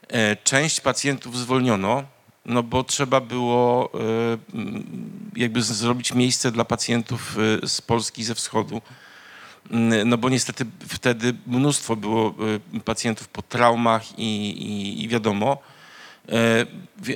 [0.09, 2.05] e, część pacjentów zwolniono,
[2.47, 3.99] no bo trzeba było e,
[5.37, 8.83] jakby zrobić miejsce dla pacjentów e, z Polski ze wschodu.
[9.71, 12.35] Mm, No bo niestety wtedy mnóstwo było
[12.85, 15.59] pacjentów po traumach i, i, i wiadomo.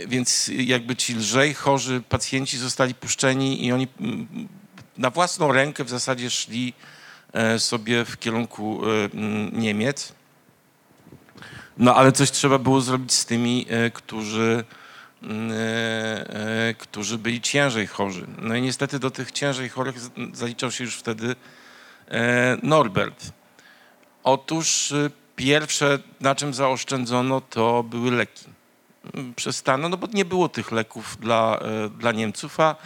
[0.09, 4.49] Więc jakby ci lżej chorzy pacjenci zostali puszczeni i oni mm,
[4.99, 6.75] na własną rękę w zasadzie szli
[7.59, 9.09] sobie w kierunku e,
[9.53, 10.13] Niemiec.
[11.79, 14.65] No ale coś trzeba było zrobić z tymi, e, którzy,
[15.23, 15.29] e,
[16.69, 18.27] e, którzy byli ciężej chorzy.
[18.39, 19.97] No i niestety do tych ciężej chorych
[20.33, 21.37] zaliczał się już wtedy
[22.09, 23.33] e, Norbert.
[24.25, 28.45] Otóż e, pierwsze, na czym zaoszczędzono, to były leki.
[29.15, 32.77] Mm, Przestano, no bo nie było tych leków dla, e, dla Niemców, a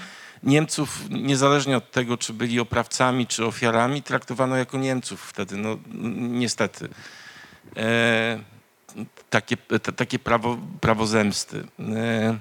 [0.42, 5.78] Niemców, niezależnie od tego, czy byli oprawcami, czy ofiarami, traktowano jako Niemców wtedy, no
[6.30, 6.88] niestety.
[7.76, 8.40] E,
[9.30, 11.66] takie, t- takie prawo, prawo zemsty.
[11.80, 12.38] E,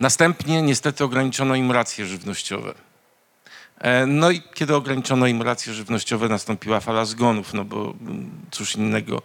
[0.00, 2.74] następnie niestety ograniczono im racje żywnościowe.
[3.78, 7.94] E, No i kiedy ograniczono im racje żywnościowe, nastąpiła fala zgonów, no bo
[8.50, 9.22] cóż innego.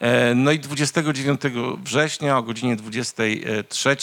[0.00, 1.40] E, No i 29
[1.82, 3.96] września o godzinie 23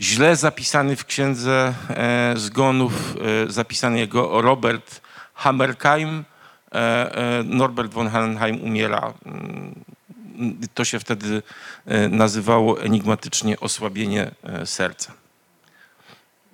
[0.00, 5.00] źle zapisany w księdze e, zgonów, e, zapisany jego Robert
[5.34, 6.24] Hammerkeim,
[6.72, 9.12] e, Norbert von Hannenheim umiera.
[9.26, 9.74] Mm,
[10.74, 11.42] To się wtedy
[12.10, 14.30] nazywało enigmatycznie osłabienie
[14.64, 15.12] serca.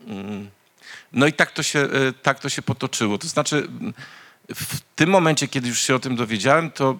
[0.06, 0.50] Mm.
[1.12, 1.88] No i tak to się,
[2.22, 3.18] tak to się potoczyło.
[3.18, 3.68] To znaczy,
[4.54, 6.98] w tym momencie, kiedy już się o tym dowiedziałem, to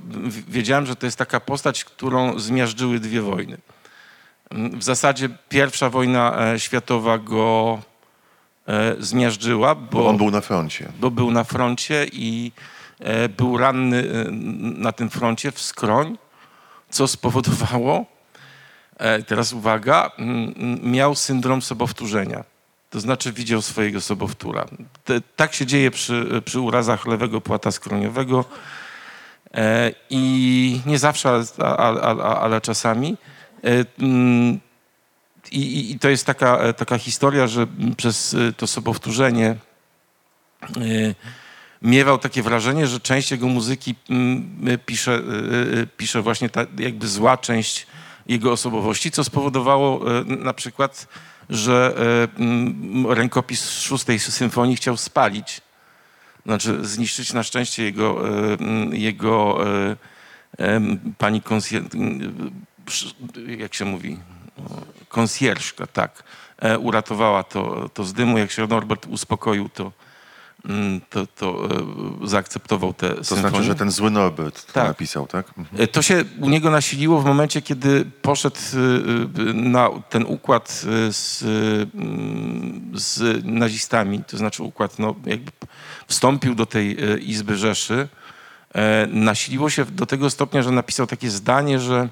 [0.48, 3.58] wiedziałem, że to jest taka postać, którą zmiażdżyły dwie wojny.
[4.50, 7.78] W zasadzie pierwsza wojna e, światowa go
[8.68, 10.88] e, zmiażdżyła, bo, Bo on był na froncie.
[11.00, 12.52] bo był na froncie i
[13.00, 14.04] e, był ranny
[14.78, 16.18] na tym froncie w skroń,
[16.90, 18.04] co spowodowało,
[19.26, 20.10] teraz uwaga,
[20.82, 22.44] miał syndrom sobowtórzenia.
[22.90, 24.66] To znaczy widział swojego sobowtóra.
[25.36, 28.44] Tak się dzieje przy, przy urazach lewego płata skroniowego
[30.10, 31.44] i nie zawsze, ale,
[31.76, 33.16] ale, ale, ale czasami.
[33.64, 34.60] E, mm,
[35.52, 37.66] i, i, to jest taka, e, taka historia, że
[37.96, 39.56] przez e, to sobowtórzenie
[41.82, 45.22] miewał takie wrażenie, że część jego muzyki mm, pisze,
[45.96, 47.86] pisze właśnie ta jakby zła część
[48.26, 51.08] jego osobowości, co spowodowało na przykład,
[51.50, 51.94] że
[52.38, 55.60] mm, rękopis szóstej symfonii chciał spalić.
[56.46, 58.22] Znaczy zniszczyć na szczęście jego,
[58.92, 59.58] jego
[61.18, 61.42] pani.
[63.58, 64.18] Jak się mówi?
[65.08, 66.22] Konsjerżka, tak.
[66.58, 68.38] E, Uratowała to, to z dymu.
[68.38, 69.92] Jak się Norbert uspokoił, to,
[70.64, 71.68] mm, to, to
[72.24, 74.88] e, zaakceptował te To znaczy, że ten zły Norbert to Tak.
[74.88, 75.48] napisał, tak?
[75.58, 75.82] Mhm.
[75.82, 78.56] E, To się u niego nasiliło w momencie, kiedy poszedł
[79.54, 80.68] na ten układ
[81.10, 81.42] z,
[81.94, 85.52] mm, z nazistami, to znaczy układ, no jakby
[86.06, 86.96] wstąpił do tej
[87.30, 88.08] Izby Rzeszy.
[89.08, 92.08] Nasiliło się do tego stopnia, że napisał takie zdanie, że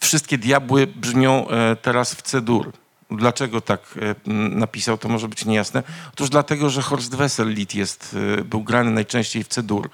[0.00, 2.72] wszystkie diabły brzmią e, teraz w C-dur.
[3.10, 3.80] Dlaczego tak
[4.26, 5.82] e, napisał, to może być niejasne.
[6.12, 9.90] Otóż dlatego, że Horst Wessel-Lied jest, e, był grany najczęściej w C-dur.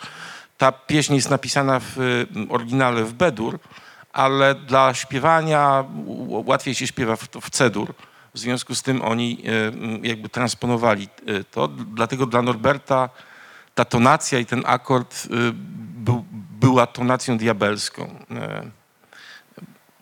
[0.59, 2.03] Ta pieśń jest napisana w e,
[2.49, 3.59] oryginale w B-dur,
[4.13, 5.85] ale dla śpiewania
[6.29, 7.51] łatwiej się śpiewa w, w.
[8.35, 9.43] W związku z tym oni
[10.03, 11.69] e, jakby transponowali e, to.
[11.69, 13.09] Dlatego dla Norberta
[13.75, 15.29] ta tonacja i ten akord e,
[15.95, 16.25] był,
[16.61, 18.25] była tonacją diabelską.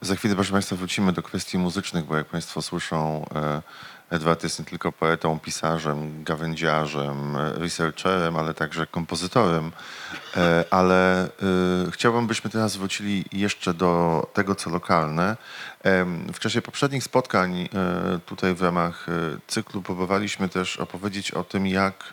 [0.09, 3.63] Za chwilę, proszę Państwa, wrócimy do kwestii muzycznych, bo jak Państwo słyszą, e,
[4.11, 9.73] Edward jest nie tylko poetą, pisarzem, gawędziarzem, e, researcherem, ale także kompozytorem.
[10.37, 11.29] E, Ale
[11.91, 15.37] chciałbym, byśmy teraz wrócili jeszcze do tego, co lokalne.
[16.33, 17.69] W czasie poprzednich spotkań
[18.27, 19.07] tutaj w ramach
[19.47, 22.11] cyklu próbowaliśmy też opowiedzieć o tym, jak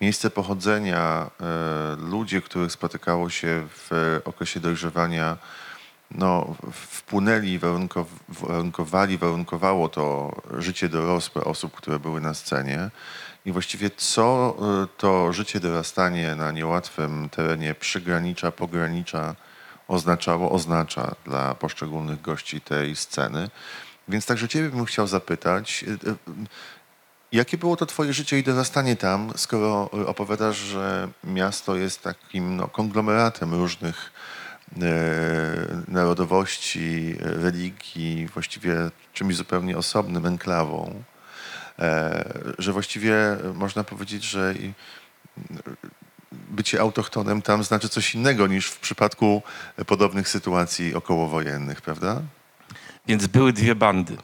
[0.00, 1.30] miejsce pochodzenia,
[1.98, 5.36] ludzie, których spotykało się w okresie dojrzewania,
[6.10, 12.90] no, wpłynęli, warunkow, warunkowali, warunkowało to życie dorosłe osób, które były na scenie.
[13.46, 19.34] I właściwie co y, to życie dorastanie na niełatwym terenie przygranicza, pogranicza
[19.88, 23.50] oznaczało, oznacza dla poszczególnych gości tej sceny.
[24.08, 26.16] Więc także Ciebie bym chciał zapytać, y, y,
[27.32, 32.68] jakie było to Twoje życie i dorastanie tam, skoro opowiadasz, że miasto jest takim no,
[32.68, 34.12] konglomeratem różnych
[35.88, 41.02] narodowości, e, religii, właściwie czymś zupełnie osobnym, enklawą,
[41.78, 42.24] e,
[42.58, 43.14] że właściwie
[43.54, 44.54] można powiedzieć, że
[46.32, 49.42] bycie autochtonem tam znaczy coś innego niż w przypadku
[49.86, 52.22] podobnych sytuacji okołowojennych, prawda?
[53.06, 54.16] Więc były dwie bandy.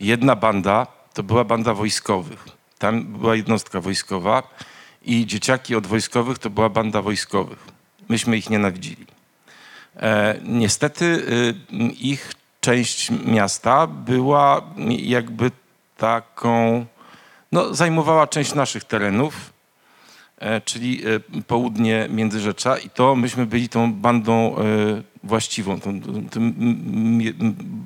[0.00, 2.44] Jedna banda to była banda wojskowych.
[2.78, 4.42] Tam była jednostka wojskowa
[5.02, 7.58] i dzieciaki od wojskowych to była banda wojskowych.
[8.08, 9.13] Myśmy ich nienawidzili.
[9.96, 11.54] E, niestety y,
[12.00, 15.50] ich część miasta była jakby
[15.96, 16.86] taką,
[17.52, 19.52] no zajmowała część naszych terenów,
[20.38, 24.56] e, czyli e, południe Międzyrzecza i to myśmy byli tą bandą
[25.22, 26.52] właściwą, tą, tą,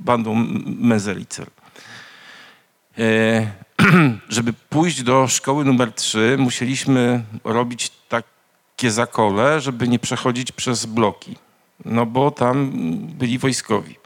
[0.05, 0.35] bandą
[0.67, 1.47] Mezelicer.
[4.29, 11.37] Żeby pójść do szkoły numer 3, musieliśmy robić takie zakole, żeby nie przechodzić przez bloki,
[11.85, 12.71] no bo tam
[13.19, 13.97] byli wojskowi.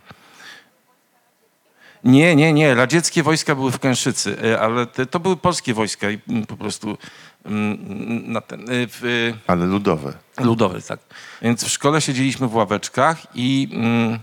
[2.05, 2.75] Nie, nie, nie.
[2.75, 6.57] Radzieckie wojska były w Kęszycy, e, ale te, to były polskie wojska i mm, po
[6.57, 6.99] prostu
[7.45, 10.13] mm, na ten, e, w, Ale ludowe.
[10.41, 11.01] Ludowy, tak.
[11.43, 14.19] Więc w szkole siedzieliśmy w ławeczkach i mm,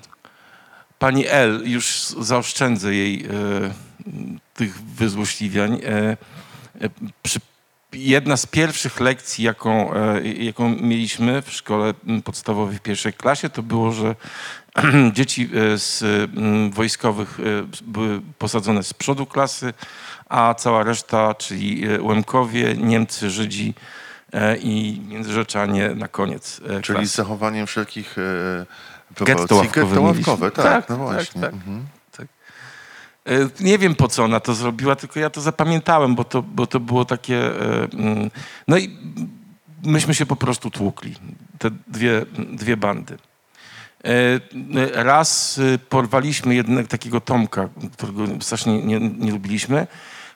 [0.99, 3.29] pani L, już zaoszczędzę jej e,
[4.53, 6.17] tych wyzłośliwiań, e,
[6.81, 6.89] e,
[7.23, 7.39] przy,
[7.93, 13.63] jedna z pierwszych lekcji, jaką, e, jaką mieliśmy w szkole podstawowej w pierwszej klasie, to
[13.63, 14.15] było, że
[15.13, 16.04] dzieci e, z
[16.73, 17.43] wojskowych e,
[17.84, 19.73] były posadzone z przodu klasy,
[20.30, 23.73] a cała reszta, czyli Łemkowie, Niemcy, Żydzi
[24.62, 27.08] i Międzyrzeczanie na koniec Czyli klasy.
[27.08, 28.15] z zachowaniem wszelkich
[29.19, 29.56] Getto proporcji.
[29.58, 31.41] ławkowe Getto ławkowe, tak, Tak, no tak, właśnie.
[31.41, 31.54] tak.
[31.54, 31.86] Mhm.
[33.30, 36.68] E, Nie wiem po co ona to zrobiła, tylko ja to zapamiętałem, bo to, bo
[36.68, 37.38] to było takie.
[37.38, 38.32] e, mm,
[38.68, 38.98] No i
[39.84, 41.15] myśmy się po prostu tłukli,
[41.60, 43.18] te dwie, dwie bandy.
[44.04, 49.88] E, Raz e, porwaliśmy jednego takiego Tomka, którego strasznie nie, nie lubiliśmy.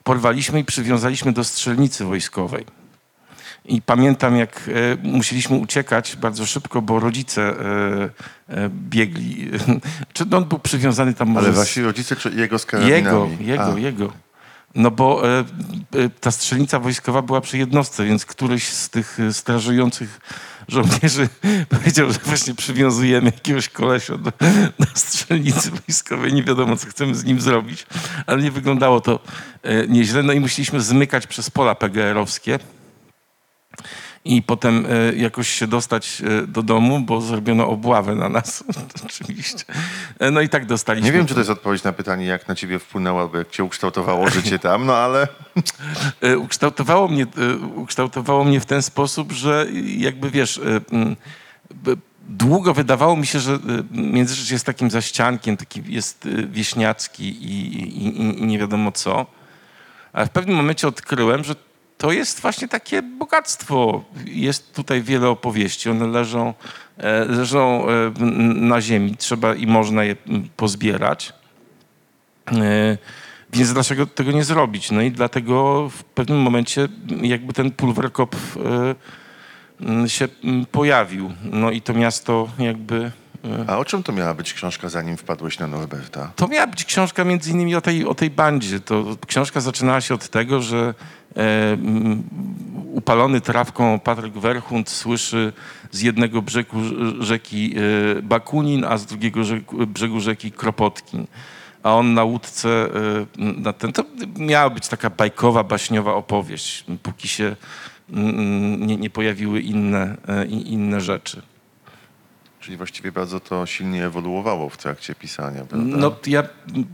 [0.04, 2.66] Porwaliśmy i przywiązaliśmy do strzelnicy wojskowej.
[3.65, 4.69] I pamiętam, jak
[5.04, 7.54] e, musieliśmy uciekać bardzo szybko, bo rodzice e,
[8.47, 9.52] e, biegli.
[10.13, 13.45] Czy no, on był przywiązany tam może Ale wasi rodzice czy jego z jego, karabinami?
[13.45, 14.13] jego, A, jego.
[14.76, 15.21] No bo
[16.21, 20.19] ta strzelnica wojskowa była przy jednostce, więc któryś z tych strażujących
[20.67, 21.30] żołnierzy
[21.69, 24.32] powiedział, że właśnie przywiązujemy jakiegoś kolesia do,
[24.80, 26.34] do strzelnicy wojskowej.
[26.34, 27.86] Nie wiadomo, co chcemy z nim zrobić,
[28.28, 29.19] ale nie wyglądało to
[29.88, 30.23] nieźle.
[30.23, 32.60] No i musieliśmy zmykać przez pola PGR-owskie
[34.26, 38.64] i potem e, jakoś się dostać e, do domu, bo zrobiono obławę na nas
[39.06, 39.64] oczywiście.
[40.20, 41.06] E, No i tak dostaliśmy.
[41.10, 44.30] Nie wiem, czy to jest odpowiedź na pytanie, jak na ciebie wpłynęło, jak cię ukształtowało
[44.30, 45.28] życie tam, no ale
[46.45, 47.28] ukształtowało mnie,
[47.76, 50.62] ukształtowało mnie w ten sposób, że jakby wiesz,
[52.30, 53.60] długo wydawało mi się, że
[53.91, 57.74] Międzyrzecz jest takim zaściankiem, taki jest wieśniacki i,
[58.08, 59.26] i- i nie wiadomo co.
[60.14, 61.56] Ale w pewnym momencie odkryłem, że
[62.04, 64.04] to jest właśnie takie bogactwo.
[64.26, 66.54] Jest tutaj wiele opowieści, one leżą,
[66.97, 68.12] e, leżą e,
[68.56, 70.16] na ziemi, trzeba i można je
[70.58, 71.34] pozbierać.
[72.51, 72.97] E,
[73.54, 74.91] Więc dlaczego tego nie zrobić?
[74.91, 76.88] No i dlatego w pewnym momencie
[77.22, 78.36] jakby ten pulwerkop
[80.08, 80.28] się
[80.72, 81.32] pojawił.
[81.43, 83.12] No i to miasto jakby
[83.68, 86.32] A o czym to miała być książka, zanim wpadłeś na Norberta?
[86.36, 88.80] To miała być książka między innymi o tej, o tej bandzie.
[88.80, 90.94] To książka zaczynała się od tego, że
[91.38, 91.78] e,
[92.94, 95.54] upalony trawką Patryk Werchund słyszy
[95.91, 96.78] z jednego brzegu
[97.20, 97.76] rzeki
[98.18, 99.41] e, Bakunin, a z drugiego
[99.88, 101.28] brzegu rzeki Kropotkin.
[101.84, 104.04] A on na łódce, e, na ten, to
[104.38, 107.56] miała być taka bajkowa, baśniowa opowieść, póki się
[108.78, 111.41] nie, nie pojawiły inne, e, inne rzeczy.
[112.64, 115.97] Czyli właściwie bardzo to silnie ewoluowało w trakcie pisania, prawda?
[115.97, 116.43] No ja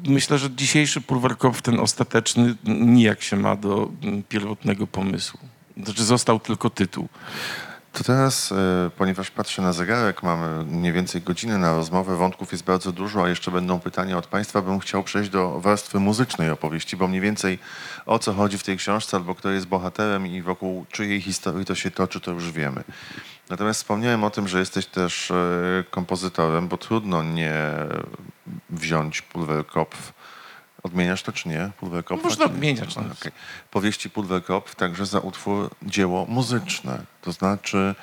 [0.08, 5.40] myślę, że dzisiejszy Pulwerkopf, ten ostateczny, nijak się ma do m, pierwotnego pomysłu.
[5.84, 7.10] Znaczy został tylko tytuł.
[7.94, 8.56] To teraz, e,
[8.98, 13.30] ponieważ patrzę na zegarek, mamy mniej więcej godzinę na rozmowę, wątków jest bardzo dużo, a
[13.30, 17.60] jeszcze będą pytania od Państwa, bym chciał przejść do warstwy muzycznej opowieści, bo mniej więcej
[18.06, 21.76] o co chodzi w tej książce, albo kto jest bohaterem i wokół czyjej historii to
[21.76, 22.84] się toczy, to już wiemy.
[23.50, 27.62] Natomiast wspomniałem o tym, że jesteś też e, kompozytorem, bo trudno nie
[28.70, 30.14] wziąć Pulverkopf.
[30.84, 31.72] Odmieniasz to czy nie?
[31.80, 32.24] Pulverkopf?
[32.24, 33.02] Można odmieniać, no.
[33.02, 33.32] Okej.
[33.72, 37.02] Powieści Pulverkopf także za utwór dzieło muzyczne.
[37.22, 37.96] To znaczy,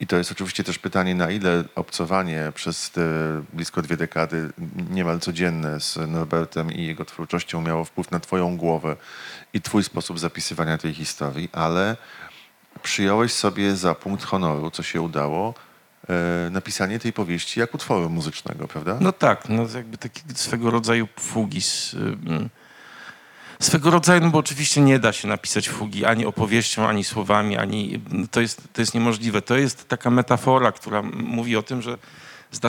[0.00, 3.02] i to jest oczywiście też pytanie, na ile obcowanie przez te
[3.52, 4.52] blisko dwie dekady
[4.90, 8.96] niemal codzienne z Norbertem i jego twórczością miało wpływ na twoją głowę
[9.52, 11.96] i twój sposób zapisywania tej historii, ale
[12.82, 15.54] przyjąłeś sobie za punkt honoru, co się udało,
[16.08, 18.98] e, napisanie tej powieści jak utworu muzycznego, prawda?
[19.00, 21.60] No tak, no jakby taki swego rodzaju fugi.
[21.60, 22.50] Z, ym,
[23.60, 28.00] swego rodzaju, no bo oczywiście nie da się napisać fugi ani opowieścią, ani słowami, ani
[28.30, 29.42] to jest, to jest niemożliwe.
[29.42, 31.98] To jest taka metafora, która mówi o tym, że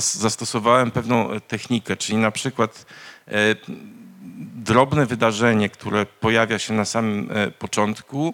[0.02, 2.86] zastosowałem pewną e, technikę, czyli na przykład
[3.28, 3.34] e,
[4.56, 7.30] drobne wydarzenie, które pojawia się na samym
[7.60, 8.34] początku,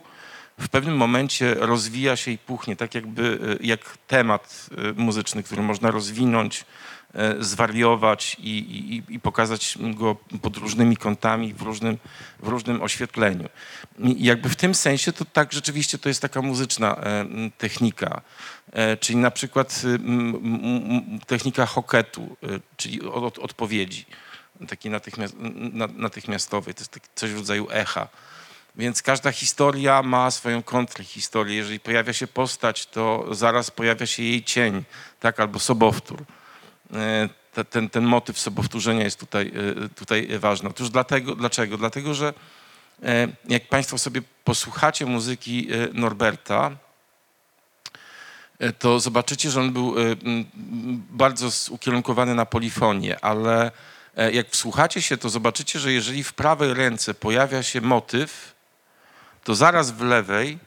[0.60, 5.62] w pewnym momencie rozwija się i puchnie, tak jakby e, jak temat e, muzyczny, który
[5.62, 6.66] można rozwinąć,
[7.14, 11.97] e, zwariować i, i, i pokazać go pod różnymi kątami, w różnym,
[12.39, 13.49] w różnym oświetleniu.
[13.99, 17.01] I jakby w tym sensie to tak rzeczywiście to jest taka muzyczna
[17.57, 18.22] technika.
[18.99, 19.82] Czyli na przykład
[21.28, 22.38] technika hoketu,
[22.78, 24.05] czyli od, od, odpowiedzi,
[24.68, 25.36] takiej natychmiast,
[25.74, 26.74] na, natychmiastowej.
[26.74, 28.07] To jest tak, coś w rodzaju echa.
[28.80, 31.56] Więc każda historia ma swoją kontrhistorię.
[31.56, 34.84] Jeżeli pojawia się postać, to zaraz pojawia się jej cień,
[35.20, 36.26] tak, albo sobowtór.
[36.94, 39.52] E, te- Ten, ten motyw sobowtórzenia jest tutaj,
[39.86, 40.70] e, tutaj ważny.
[40.70, 41.78] Otóż dlatego, dlaczego?
[41.78, 42.34] Dlatego, że
[43.04, 46.72] e, jak Państwo sobie posłuchacie muzyki Norberta,
[48.80, 49.96] to zobaczycie, że on był
[51.10, 53.72] bardzo ukierunkowany na polifonię, ale
[54.32, 58.59] jak wsłuchacie się, to zobaczycie, że jeżeli w prawej ręce pojawia się motyw,
[59.50, 60.60] to zaraz w lewej,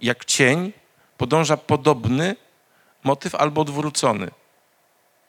[0.00, 0.72] jak cień,
[1.18, 2.36] podąża podobny
[3.02, 4.30] motyw albo odwrócony.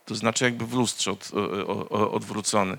[0.06, 1.32] To znaczy jakby w lustrze od,
[1.90, 2.78] odwrócony.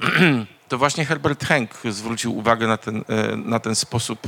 [0.68, 4.20] To właśnie Herbert Henk zwrócił uwagę na ten, e, na ten sposób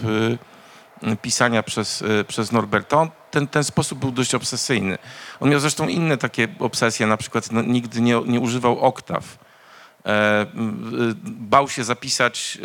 [1.03, 2.97] e, pisania przez, e, przez Norberta.
[2.97, 4.99] On, ten, ten sposób był dość obsesyjny.
[5.41, 9.39] On miał zresztą inne takie obsesje, na przykład no, nigdy nie, nie używał oktaw.
[10.07, 10.47] E,
[11.25, 12.59] bał się zapisać,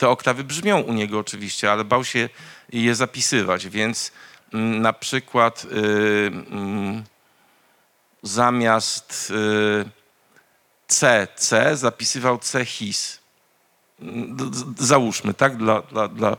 [0.00, 2.28] te oktawy brzmią u niego oczywiście, ale bał się
[2.72, 4.12] je zapisywać, więc
[4.54, 5.66] mm, na przykład y,
[6.50, 7.04] mm,
[8.22, 9.32] zamiast
[9.84, 9.90] y,
[10.88, 13.18] C, C zapisywał C his.
[14.00, 14.36] Mm,
[14.78, 15.56] Załóżmy, tak?
[15.56, 16.36] Dla, dla, dla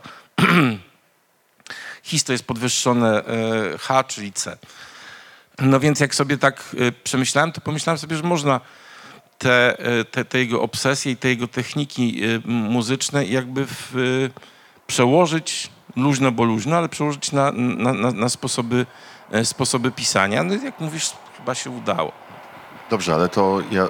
[2.04, 4.58] his to jest podwyższone e, H, czyli C.
[5.60, 8.62] No więc jak sobie tak e, przemyślałem, to pomyślałem sobie, że można
[9.42, 14.42] te, e, te, te jego obsesje i te jego techniki e, muzyczne jakby w, e,
[14.88, 18.86] przełożyć luźno, bo luźno, ale przełożyć na, na, na, na sposoby,
[19.44, 20.44] sposoby pisania.
[20.44, 22.12] No jak mówisz, chyba się udało.
[22.90, 23.88] Dobrze, ale to ja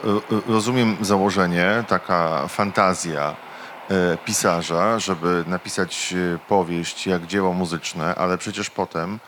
[0.47, 3.35] rozumiem założenie, taka fantazja
[4.25, 6.13] pisarza, żeby napisać
[6.47, 9.19] powieść jak dzieło muzyczne, ale przecież potem,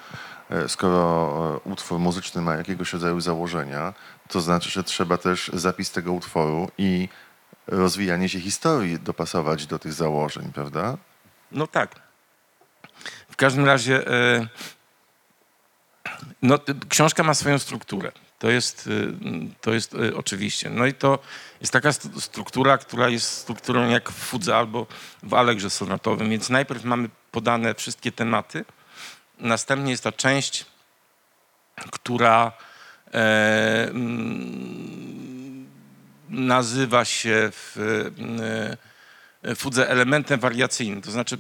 [0.68, 3.94] skoro utwór muzyczny ma jakiegoś rodzaju założenia,
[4.28, 7.10] to znaczy, że trzeba też zapis tego utworu i
[7.68, 10.98] rozwijanie się historii dopasować do tych założeń, prawda?
[11.52, 11.96] No tak.
[13.30, 14.48] W każdym razie e,
[16.42, 16.60] no,
[16.90, 18.12] książka ma swoją strukturę.
[18.40, 20.70] To jest, e, to jest e, oczywiście.
[20.70, 21.20] No i to
[21.62, 24.88] jest taka struktura, która jest strukturą jak w fudze albo
[25.24, 26.30] w alegrze sonatowym.
[26.30, 28.66] Więc najpierw mamy podane wszystkie tematy.
[29.40, 30.66] Następnie jest ta część,
[31.92, 32.52] która
[36.30, 37.78] nazywa się w
[39.44, 41.02] e, fudze elementem wariacyjnym.
[41.02, 41.38] To znaczy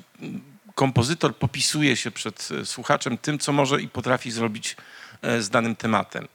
[0.75, 4.75] kompozytor popisuje się przed e, słuchaczem tym, co może i potrafi zrobić
[5.21, 6.27] e, z danym tematem.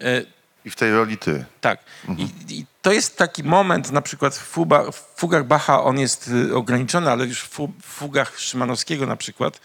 [0.00, 0.22] E,
[0.64, 1.44] I w tej roli ty.
[1.60, 1.80] Tak.
[2.18, 6.28] I, I to jest taki moment, na przykład w, fuba, w fugach Bacha on jest
[6.28, 9.60] y, ograniczony, ale już w, fu, w fugach Szymanowskiego na przykład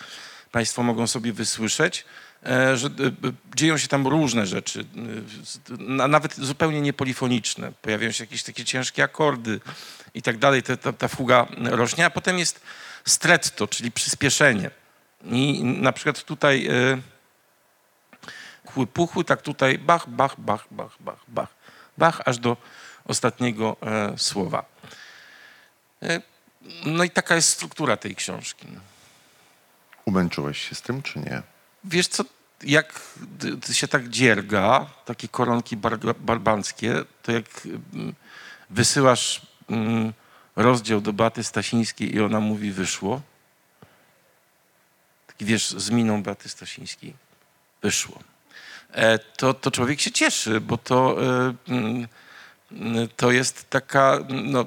[0.51, 2.05] Państwo mogą sobie wysłyszeć, e,
[2.75, 4.85] że y, y, dzieją się tam różne rzeczy,
[5.79, 7.71] na- nawet zupełnie niepolifoniczne.
[7.81, 9.59] Pojawiają się jakieś takie ciężkie akordy
[10.13, 10.63] i tak dalej.
[10.63, 12.61] Ta, ta, ta fuga rośnie, a potem jest
[13.05, 14.71] stretto, czyli przyspieszenie.
[15.25, 16.69] I na przykład tutaj...
[18.63, 21.49] puchły, puchły, tak tutaj bach, bach, bach, bach, bach, bach,
[21.97, 22.57] bach, aż do
[23.05, 24.65] ostatniego e, słowa.
[26.03, 26.21] E,
[26.85, 28.67] no i taka jest struktura tej książki.
[30.05, 31.41] Umęczyłeś się z tym, czy nie?
[31.87, 32.23] Wiesz co,
[32.63, 33.01] jak
[33.71, 38.13] się tak dzierga, takie koronki bar- barbanckie, to jak mm,
[38.69, 40.13] wysyłasz mm,
[40.55, 43.21] rozdział do Baty Stasińskiej i ona mówi wyszło,
[45.27, 47.13] taki wiesz, z miną Baty Stasińskiej,
[47.81, 48.19] wyszło,
[48.91, 52.07] e, to, to człowiek się cieszy, bo to, e, mm,
[52.71, 54.65] mm, to jest taka, no,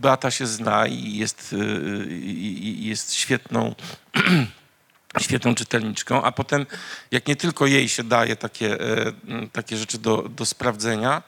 [0.00, 3.74] Beata się zna i jest, e, i jest świetną
[5.18, 6.66] świetną czytelniczką, a potem
[7.10, 9.12] jak nie tylko jej się daje takie, e,
[9.52, 11.22] takie rzeczy do, do sprawdzenia,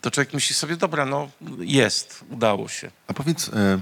[0.00, 1.28] to człowiek myśli sobie, dobra, no
[1.58, 2.90] jest, udało się.
[3.06, 3.80] A powiedz, e,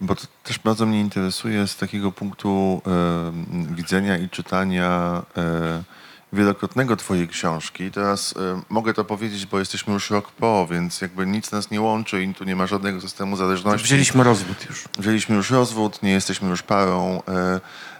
[0.00, 5.22] bo to też bardzo mnie interesuje z takiego punktu e, widzenia i czytania
[6.32, 7.90] wielokrotnego twojej książki.
[7.90, 8.34] Teraz
[8.68, 12.34] mogę to powiedzieć, bo jesteśmy już rok po, więc jakby nic nas nie łączy i
[12.34, 13.84] tu nie ma żadnego systemu zależności.
[13.84, 14.84] Wzięliśmy rozwód już.
[14.98, 17.22] Wzięliśmy już rozwód, nie jesteśmy już parą.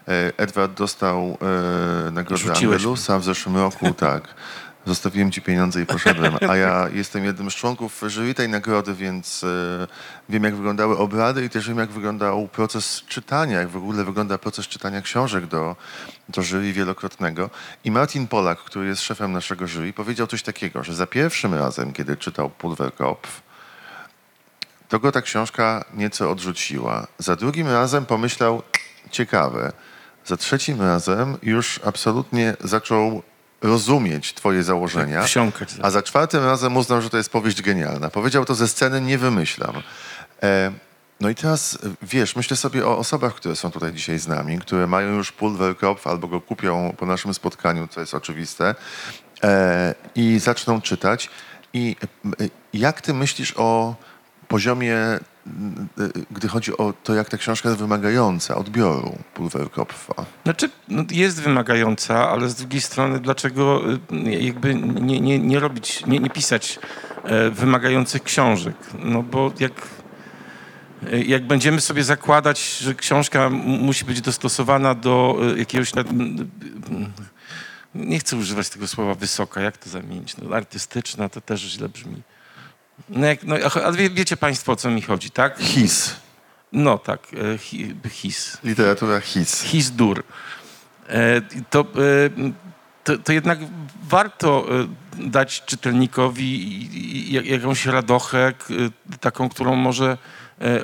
[0.09, 1.39] E, Edward dostał
[2.07, 4.35] e, nagrodę Rzuciłeś Angelusa w zeszłym roku, tak.
[4.87, 6.37] Zostawiłem ci pieniądze i poszedłem.
[6.49, 9.87] A ja jestem jednym z członków jury tej nagrody, więc e,
[10.29, 14.39] wiem, jak wyglądały obrady i też wiem, jak wyglądał proces czytania, jak w ogóle wygląda
[14.39, 15.77] proces czytania książek do,
[16.29, 17.51] do jury wielokrotnego.
[17.85, 21.93] I Martin Polak, który jest szefem naszego jury, powiedział coś takiego, że za pierwszym razem,
[21.93, 23.43] kiedy czytał Pulverkopf,
[24.89, 27.07] to go ta książka nieco odrzuciła.
[27.19, 28.63] Za drugim razem pomyślał,
[29.11, 29.73] ciekawe.
[30.27, 33.23] Za trzecim razem już absolutnie zaczął
[33.63, 35.23] rozumieć twoje założenia.
[35.23, 35.69] Wsiąkać.
[35.83, 38.11] A za czwartym razem uznał, że to jest powieść genialna.
[38.11, 39.83] Powiedział to ze sceny, nie wymyślam.
[40.43, 40.73] E,
[41.21, 44.59] no i teraz, e, wiesz, myślę sobie o osobach, które są tutaj dzisiaj z nami,
[44.59, 48.75] które mają już Pulverkopf albo go kupią po naszym spotkaniu, co jest oczywiste,
[49.43, 51.31] e, i zaczną czytać.
[51.73, 51.97] I
[52.41, 53.95] e, jak ty myślisz o
[54.49, 55.21] poziomie, e,
[56.31, 60.27] gdy chodzi o to, jak ta książka jest wymagająca odbioru Pulverkopfa?
[60.45, 63.83] Znaczy, no, jest wymagająca, ale z drugiej strony, dlaczego
[64.13, 66.79] y, jakby nie, nie, nie robić, nie, nie pisać
[67.25, 68.77] e, wymagających książek?
[68.99, 69.73] No bo jak,
[71.13, 75.93] e, jak będziemy sobie zakładać, że książka musi być dostosowana do jakiegoś...
[77.95, 80.37] Nie chcę używać tego słowa wysoka, jak to zamienić?
[80.37, 82.23] No, artystyczna to też źle brzmi.
[83.09, 85.59] No, jak, no, ale wie, wiecie Państwo, o co mi chodzi, tak?
[85.59, 86.17] His.
[86.73, 87.21] No tak,
[87.55, 89.63] e, hi, his Literatura his.
[89.63, 90.25] hizdur,
[91.09, 91.41] e,
[91.71, 91.85] to, e,
[93.05, 93.59] to, to jednak
[94.03, 94.67] warto
[95.19, 96.79] dać czytelnikowi
[97.51, 98.53] jakąś radochę,
[99.21, 100.19] taką, którą może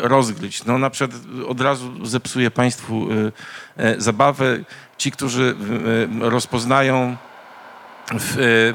[0.00, 0.64] rozgryźć.
[0.64, 3.08] No na przykład od razu zepsuje Państwu
[3.98, 4.58] zabawę.
[4.98, 5.56] Ci, którzy
[6.20, 7.16] rozpoznają
[8.10, 8.72] w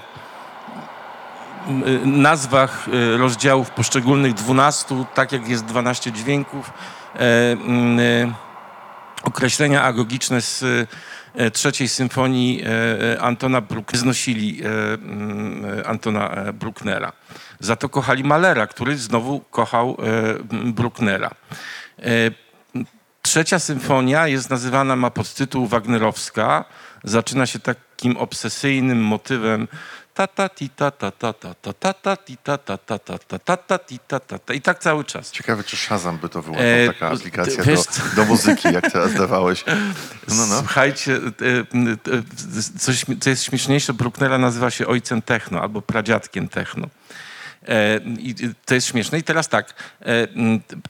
[2.05, 6.73] nazwach e, rozdziałów poszczególnych 12, tak jak jest 12 dźwięków,
[7.15, 7.19] e,
[7.51, 8.33] m, e,
[9.23, 10.65] określenia agogiczne z
[11.53, 12.63] trzeciej symfonii
[13.19, 17.11] Antona Bruck znosili mm, Antona Brucknera.
[17.59, 21.31] Za to kochali Malera, który znowu kochał e, m, Brucknera.
[23.21, 26.65] Trzecia symfonia jest nazywana, ma podtytuł Wagnerowska.
[27.03, 29.67] Zaczyna się takim obsesyjnym motywem
[34.53, 35.31] i tak cały czas.
[35.31, 39.63] Ciekawe, czy Shazam by to wyłączył, taka aplikacja do, do muzyki, jak teraz dawałeś.
[40.59, 41.19] Słuchajcie,
[42.79, 46.87] coś, co jest śmieszniejsze, Brucknera nazywa się ojcem techno albo pradziadkiem techno.
[47.67, 48.35] E, I
[48.65, 49.17] to jest śmieszne.
[49.17, 50.27] I teraz tak, e,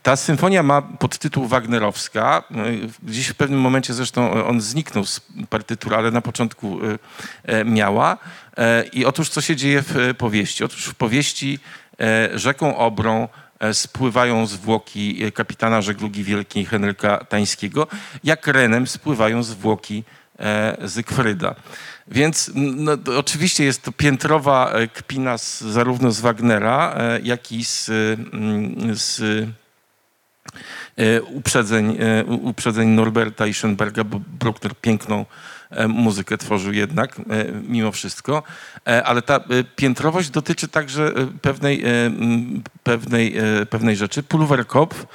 [0.01, 2.43] ta symfonia ma podtytuł Wagnerowska.
[2.51, 2.55] E,
[3.03, 6.79] Gdzieś w pewnym momencie zresztą on zniknął z partytury, ale na początku
[7.65, 8.17] miała.
[8.93, 10.63] I otóż co się dzieje w powieści?
[10.63, 11.59] Otóż w powieści
[12.33, 13.27] rzeką Obrą
[13.73, 17.87] spływają zwłoki kapitana żeglugi wielkiej Henryka Tańskiego,
[18.23, 20.03] jak Renem spływają zwłoki
[20.83, 21.55] Zygfryda.
[22.07, 27.65] Więc no, oczywiście jest to piętrowa e, kpina z, zarówno z Wagnera, e, jak i
[27.65, 29.21] z, mm, z
[30.97, 35.25] e, uprzedzeń, e, uprzedzeń Norberta i Schoenberga, bo Bruckner piękną
[35.69, 37.21] e, muzykę tworzył jednak, e,
[37.67, 38.43] mimo wszystko.
[38.87, 39.41] E, Ale ta e,
[39.75, 41.89] piętrowość dotyczy także e, pewnej, e,
[42.83, 44.23] pewnej, e, pewnej rzeczy.
[44.23, 45.05] Pulverkopf e,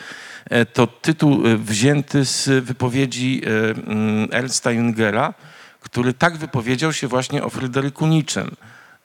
[0.72, 3.48] to tytuł e, wzięty z wypowiedzi e,
[3.90, 5.34] m, Ernsta Jungera,
[5.80, 8.50] który tak wypowiedział się właśnie o Fryderyku Niczem.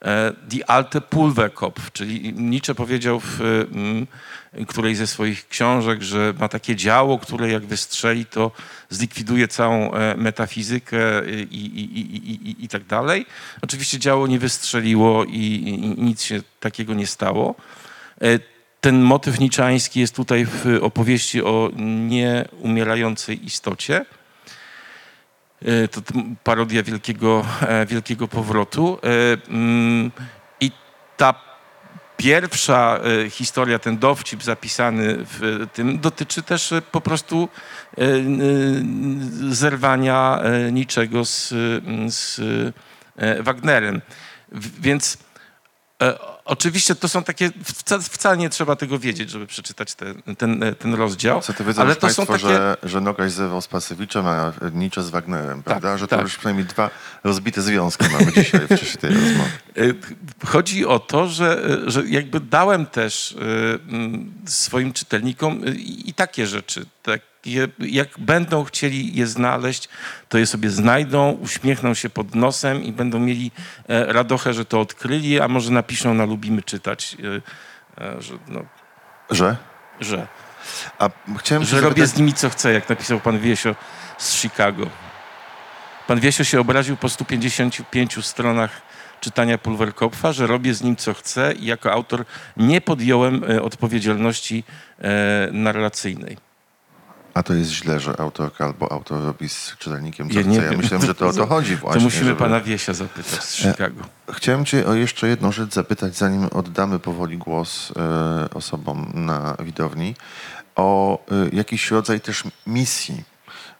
[0.05, 4.07] E, Die alte Pulverkopf, czyli Nietzsche powiedział w mm,
[4.67, 8.51] której ze swoich książek, że ma takie działo, które jak wystrzeli, to
[8.89, 11.99] zlikwiduje całą e, metafizykę e, i, i,
[12.31, 13.25] i, i, tak dalej.
[13.61, 17.55] Oczywiście działo nie wystrzeliło i nic się takiego nie stało.
[18.85, 24.05] Ten motyw niczański jest tutaj w opowieści o nieumierającej istocie.
[25.61, 26.01] E, To
[26.43, 28.99] parodia wielkiego, e, wielkiego powrotu.
[29.03, 30.11] E, mm,
[30.59, 30.71] I
[31.17, 31.33] ta
[32.17, 37.49] pierwsza historia, ten dowcip zapisany w tym, dotyczy też po prostu
[39.49, 40.39] zerwania
[40.71, 42.41] niczego z, mm, z
[43.39, 44.01] Wagnerem.
[44.79, 45.24] Więc
[46.03, 50.75] e, oczywiście to są takie, wca- wcale nie trzeba tego wiedzieć, żeby przeczytać te, ten,
[50.79, 51.41] ten rozdział.
[51.41, 52.47] Co to wiedzą ale to Państwo, są takie...
[52.47, 55.97] że, że Nogaś zerwał z Pasywiczem, a Nietzsche z Wagnerem, prawda?
[55.97, 56.25] że to tak.
[56.25, 56.89] już przynajmniej dwa
[57.23, 59.49] rozbite związki mamy dzisiaj w czasie tej rozmowy.
[59.77, 63.35] E, Chodzi o to, że, że jakby dałem też
[64.45, 66.85] e, swoim czytelnikom i i takie rzeczy.
[67.45, 69.89] Takie, jak będą chcieli je znaleźć,
[70.29, 73.51] to je sobie znajdą, uśmiechną się pod nosem i będą mieli
[73.87, 77.17] e, radochę, że to odkryli, a może napiszą na lubimy czytać,
[77.99, 78.61] e, e, że, no,
[79.29, 79.57] Że?
[79.99, 80.27] że,
[80.99, 83.75] A chciałem że robię z nimi co chcę, jak napisał pan Wiesio
[84.17, 84.87] z Chicago.
[86.07, 88.81] Pan Wiesio się obraził po 155 stronach
[89.21, 92.25] czytania Pulverkopfa, że robię z nim co chcę i jako autor
[92.57, 94.63] nie podjąłem odpowiedzialności
[95.51, 96.37] narracyjnej.
[97.35, 100.53] A to jest źle, że autorka albo autor robi z czytelnikiem co Ja chce.
[100.53, 100.77] Ja wiem.
[100.79, 101.99] myślałem, że to o to chodzi właśnie.
[101.99, 104.01] To musimy żeby- pana Wiesia zapytać z E, Chicago.
[104.33, 110.15] Chciałem cię o jeszcze jedną rzecz zapytać, zanim oddamy powoli głos e, osobom na widowni,
[110.75, 113.23] o e, jakiś rodzaj też misji.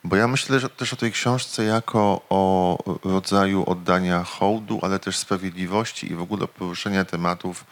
[0.04, 5.18] Bo ja myślę że też o tej książce jako o rodzaju oddania hołdu, ale też
[5.18, 7.66] sprawiedliwości i w ogóle poruszenia tematów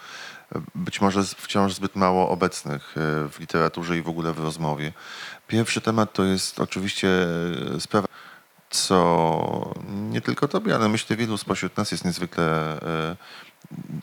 [0.56, 4.92] e, być może wciąż zbyt mało obecnych e, w literaturze i w ogóle w rozmowie.
[5.48, 7.08] Pierwszy temat to jest oczywiście
[7.76, 8.06] e, sprawa
[8.70, 12.44] co nie tylko tobie, ale myślę wielu spośród nas jest niezwykle,
[12.82, 13.16] e,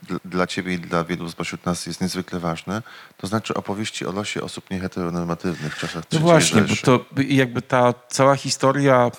[0.10, 2.82] dl- dla ciebie i dla wielu spośród nas jest niezwykle ważne,
[3.18, 6.84] to znaczy opowieści o losie osób nieheteronormatywnych w czasach No właśnie, bo Rzeszy.
[6.84, 9.12] to jakby ta cała historia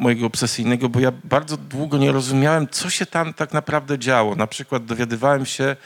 [0.00, 4.34] mojego obsesyjnego, bo ja bardzo długo nie rozumiałem, co się tam tak naprawdę działo.
[4.34, 5.76] Na przykład dowiadywałem się,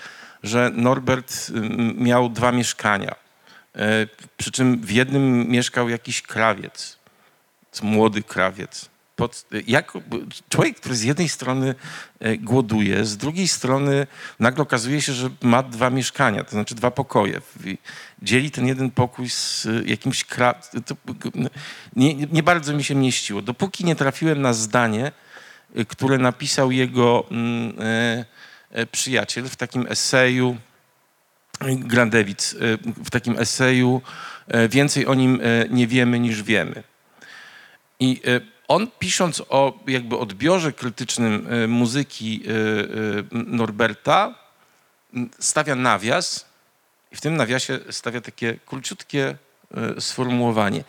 [0.43, 1.51] że Norbert
[1.95, 3.15] miał dwa mieszkania.
[3.79, 4.07] E,
[4.37, 6.99] Przy czym w jednym mieszkał jakiś krawiec,
[7.83, 8.89] młody krawiec.
[9.17, 9.93] Pod, jak,
[10.49, 11.75] człowiek, który z jednej strony
[12.21, 14.07] e, głoduje, z drugiej strony
[14.41, 17.41] nagle okazuje się, że ma dwa mieszkania, to znaczy dwa pokoje.
[18.23, 20.83] Dzieli ten jeden pokój z e, jakimś krawcem.
[21.97, 23.43] Nie, nie bardzo mi się mieściło.
[23.43, 25.13] Dopóki nie trafiłem na zdanie,
[25.89, 27.75] które napisał jego mm,
[28.93, 30.57] przyjaciel w takim eseju,
[31.61, 32.57] Grandewic, e,
[33.05, 34.03] w takim eseju
[34.49, 36.83] e, Więcej o nim e, nie wiemy niż wiemy.
[38.01, 38.21] I
[38.69, 42.43] on pisząc o jakby odbiorze krytycznym muzyki
[43.33, 44.35] Norberta
[45.39, 46.47] stawia nawias
[47.13, 49.37] i w tym nawiasie stawia takie króciutkie
[49.99, 50.85] sformułowanie.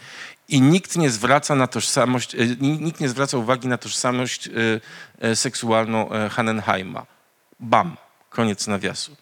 [0.47, 4.49] I nikt nie zwraca na tożsamość, ni- nikt nie zwraca uwagi na tożsamość
[5.35, 7.05] seksualną Hannenheima.
[7.59, 7.97] Bam,
[8.29, 9.15] koniec nawiasu.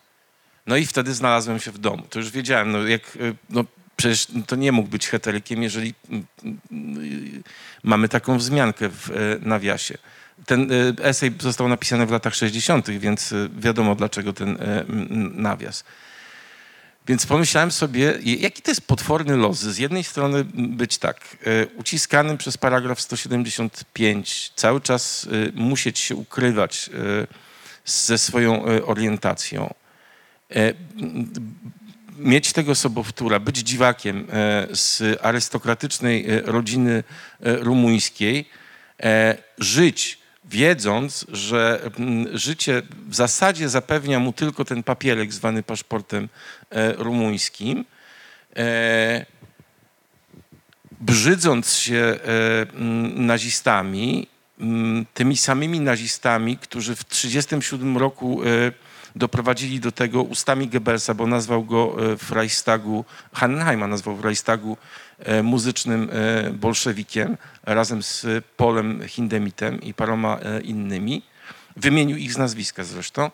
[0.68, 2.03] No i wtedy znalazłem się w domu.
[2.09, 3.65] To już wiedziałem, no jak, e, no
[3.95, 6.26] przecież to nie mógł być heterykiem, jeżeli mm,
[6.72, 7.43] mm,
[7.84, 9.09] mamy taką wzmiankę w
[9.41, 9.97] nawiasie.
[10.45, 10.70] Ten
[11.01, 14.57] esej został napisany w latach 60., więc wiadomo dlaczego ten
[15.34, 15.84] nawias.
[17.07, 19.59] Więc pomyślałem sobie, jaki to jest potworny los.
[19.59, 21.38] Z jednej strony być tak,
[21.76, 26.89] uciskanym przez paragraf 175, cały czas musieć się ukrywać
[27.86, 29.74] ze swoją orientacją.
[30.56, 30.74] E,
[32.20, 37.04] Mieć tego sobowtóra, być dziwakiem e, z arystokratycznej e, rodziny
[37.39, 38.50] rumuńskiej,
[39.58, 41.89] żyć wiedząc, że
[42.34, 46.30] życie w zasadzie zapewnia mu tylko ten papierek zwany paszportem
[46.98, 47.86] rumuńskim,
[51.02, 52.20] brzydząc się
[53.16, 54.28] nazistami
[55.14, 58.41] tymi samymi nazistami, którzy w 1937 roku
[59.18, 64.78] doprowadzili do tego ustami Goebbelsa, bo nazwał go e, w Reichstagu, Hanheima nazwał w Reichstagu
[65.20, 68.26] e, muzycznym e, bolszewikiem razem z
[68.57, 71.22] Polem Hindemitem i paroma innymi.
[71.76, 73.32] Wymienił ich z nazwiska zresztą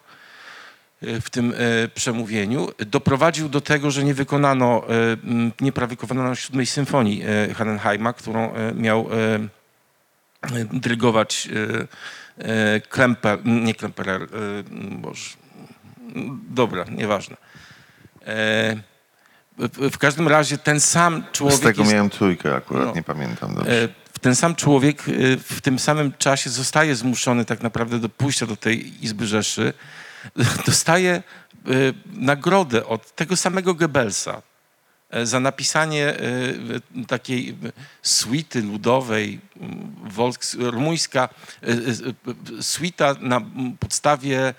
[1.02, 1.54] w tym
[1.96, 4.84] przemówieniu, doprowadził do tego, że nie wykonano,
[5.62, 7.24] nie wykonano siódmej symfonii
[7.56, 9.10] Hanenheima, którą miał
[10.74, 11.50] dyrygować
[12.90, 14.28] Klemper, nie Klemperer,
[14.72, 15.30] boże,
[16.50, 17.38] dobra, nieważne.
[18.26, 18.76] E,
[19.92, 22.94] w, każdym razie ten sam człowiek Z tego jest, miałem trójkę akurat, no.
[22.96, 23.84] nie pamiętam dobrze.
[23.84, 23.88] E,
[24.22, 28.56] ten sam człowiek e, w tym samym czasie zostaje zmuszony tak naprawdę do pójścia do
[28.56, 29.74] tej Izby Rzeszy.
[30.66, 31.24] Dostaje e,
[32.14, 34.42] nagrodę od tego samego Goebbelsa
[35.24, 36.14] za napisanie
[37.08, 37.58] takiej
[38.02, 41.30] suity ludowej, m, Volks, rumuńska
[42.62, 43.42] suita na
[43.80, 44.54] podstawie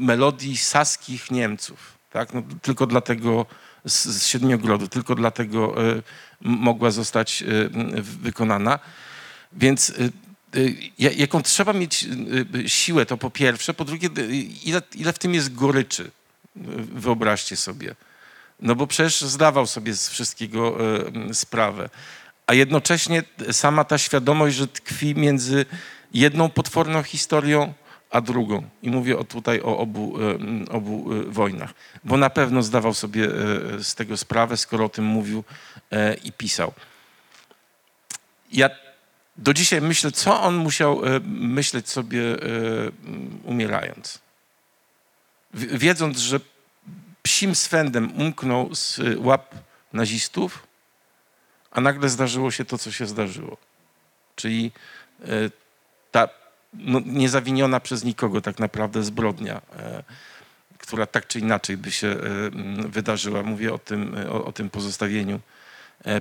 [0.00, 1.98] melodii saskich Niemców.
[2.12, 2.34] Tak?
[2.34, 3.46] No, tylko dlatego
[3.84, 6.02] z, z Siedmiogrodu, tylko dlatego e,
[6.40, 7.46] mogła zostać e,
[8.02, 8.78] wykonana.
[9.52, 10.10] Więc e, e,
[10.98, 12.06] ja- jaką trzeba mieć
[12.64, 13.74] e, siłę, to po pierwsze.
[13.74, 14.26] Po drugie, e,
[14.64, 16.04] ile, ile w tym jest goryczy,
[16.56, 16.60] e,
[16.94, 17.94] wyobraźcie sobie.
[18.60, 20.78] No bo przecież zdawał sobie z wszystkiego
[21.30, 21.90] e, sprawę.
[22.46, 23.22] A jednocześnie
[23.52, 25.66] sama ta świadomość, że tkwi między
[26.14, 27.74] jedną potworną historią,
[28.10, 28.68] a drugą.
[28.82, 31.74] I mówię tutaj o obu, e, obu e, wojnach.
[32.04, 33.30] Bo na pewno zdawał sobie e,
[33.84, 35.44] z tego sprawę, skoro o tym mówił
[36.24, 36.72] i pisał.
[38.52, 38.70] Ja
[39.36, 42.20] do dzisiaj myślę, co on musiał myśleć sobie
[43.44, 44.18] umierając.
[45.54, 46.40] Wiedząc, że
[47.22, 49.54] psim swędem umknął z łap
[49.92, 50.66] nazistów,
[51.70, 53.56] a nagle zdarzyło się to, co się zdarzyło.
[54.36, 54.72] Czyli
[56.10, 56.28] ta
[56.74, 60.04] no, niezawiniona przez nikogo tak naprawdę zbrodnia, e,
[60.78, 62.16] która tak czy inaczej by się e,
[62.46, 63.42] m, wydarzyła.
[63.42, 65.40] Mówię o tym, e, o, o tym pozostawieniu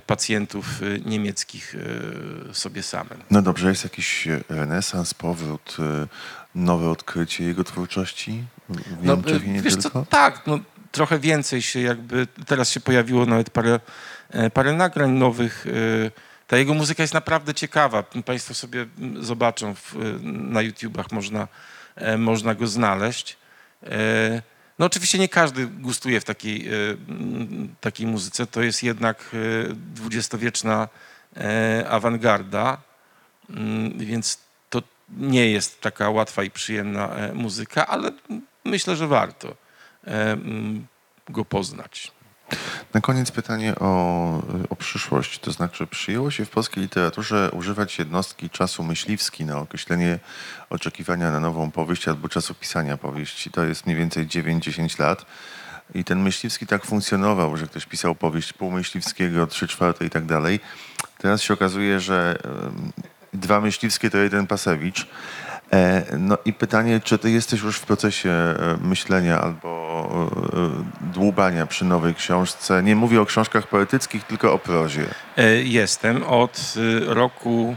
[0.07, 0.65] pacjentów
[1.05, 1.75] niemieckich
[2.53, 3.23] sobie samym.
[3.31, 5.77] No dobrze, jest jakiś renesans, powrót,
[6.55, 9.89] nowe odkrycie jego twórczości w No, Niemczech i nie wiesz tylko?
[9.89, 10.59] co, tak, no,
[10.91, 13.79] trochę więcej się jakby, teraz się pojawiło nawet parę,
[14.53, 15.65] parę nagrań nowych.
[16.47, 18.03] Ta jego muzyka jest naprawdę ciekawa.
[18.03, 21.47] Państwo sobie mm, zobaczą w, e, na YouTubach, można,
[21.95, 23.37] e, można go znaleźć.
[23.83, 24.41] E,
[24.79, 26.71] No oczywiście nie każdy gustuje w takiej, e,
[27.09, 28.47] mm, takiej muzyce.
[28.47, 29.35] To jest jednak
[29.73, 30.87] dwudziestowieczna
[31.89, 32.77] awangarda,
[33.49, 34.39] Mm, więc
[34.69, 38.11] to nie jest taka łatwa i przyjemna muzyka, ale
[38.65, 39.55] myślę, że warto
[41.29, 42.11] go poznać.
[42.93, 45.39] Na koniec pytanie o, o przyszłość.
[45.39, 50.19] To znaczy, przyjęło się w polskiej literaturze używać jednostki czasu myśliwski na określenie
[50.69, 53.51] oczekiwania na nową powieść albo czasu pisania powieści.
[53.51, 55.25] To jest mniej więcej 9-10 lat.
[55.95, 60.25] I ten myśliwski tak funkcjonował, że ktoś pisał powieść pół myśliwskiego, trzy czwarte i tak
[60.25, 60.59] dalej.
[61.17, 62.37] Teraz się okazuje, że
[63.33, 65.07] dwa myśliwskie to jeden Pasewicz.
[65.74, 71.68] E, No i pytanie, czy ty jesteś już w procesie e, myślenia albo e, dłubania
[71.68, 72.84] przy nowej książce?
[72.84, 75.05] Nie mówię o książkach poetyckich, tylko o prozie.
[75.63, 76.74] Jestem od
[77.05, 77.76] roku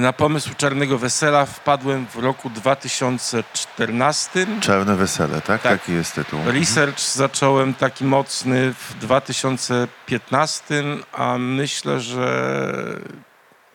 [0.00, 4.46] na pomysł Czarnego Wesela wpadłem w roku 2014.
[4.60, 5.62] Czarne wesele, tak?
[5.62, 5.80] Tak.
[5.80, 6.40] Taki jest tytuł.
[6.46, 12.56] Research zacząłem taki mocny w 2015, a myślę, że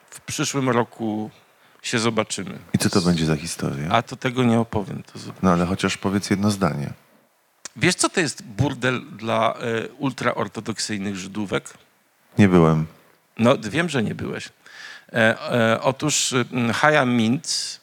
[0.09, 1.29] w przyszłym roku
[1.81, 2.59] się zobaczymy.
[2.73, 3.89] I co to będzie za historia?
[3.89, 5.03] A to tego nie opowiem.
[5.03, 6.93] To No ale chociaż powiedz jedno zdanie.
[7.75, 11.73] Wiesz, co to jest burdel dla e, ultraortodoksyjnych Żydówek?
[12.37, 12.85] Nie byłem.
[13.39, 14.49] No, wiem, że nie byłeś.
[15.13, 16.35] E, e, otóż
[16.73, 17.79] Haja Mintz,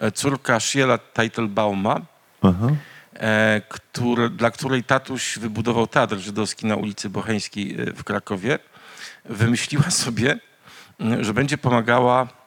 [0.00, 2.00] e, córka Shiela Teitelbauma,
[2.42, 2.66] Aha.
[3.14, 8.58] e, który, dla której tatuś wybudował teatr żydowski na ulicy Bocheńskiej e, w Krakowie,
[9.24, 10.38] wymyśliła sobie,
[11.20, 12.41] że będzie pomagała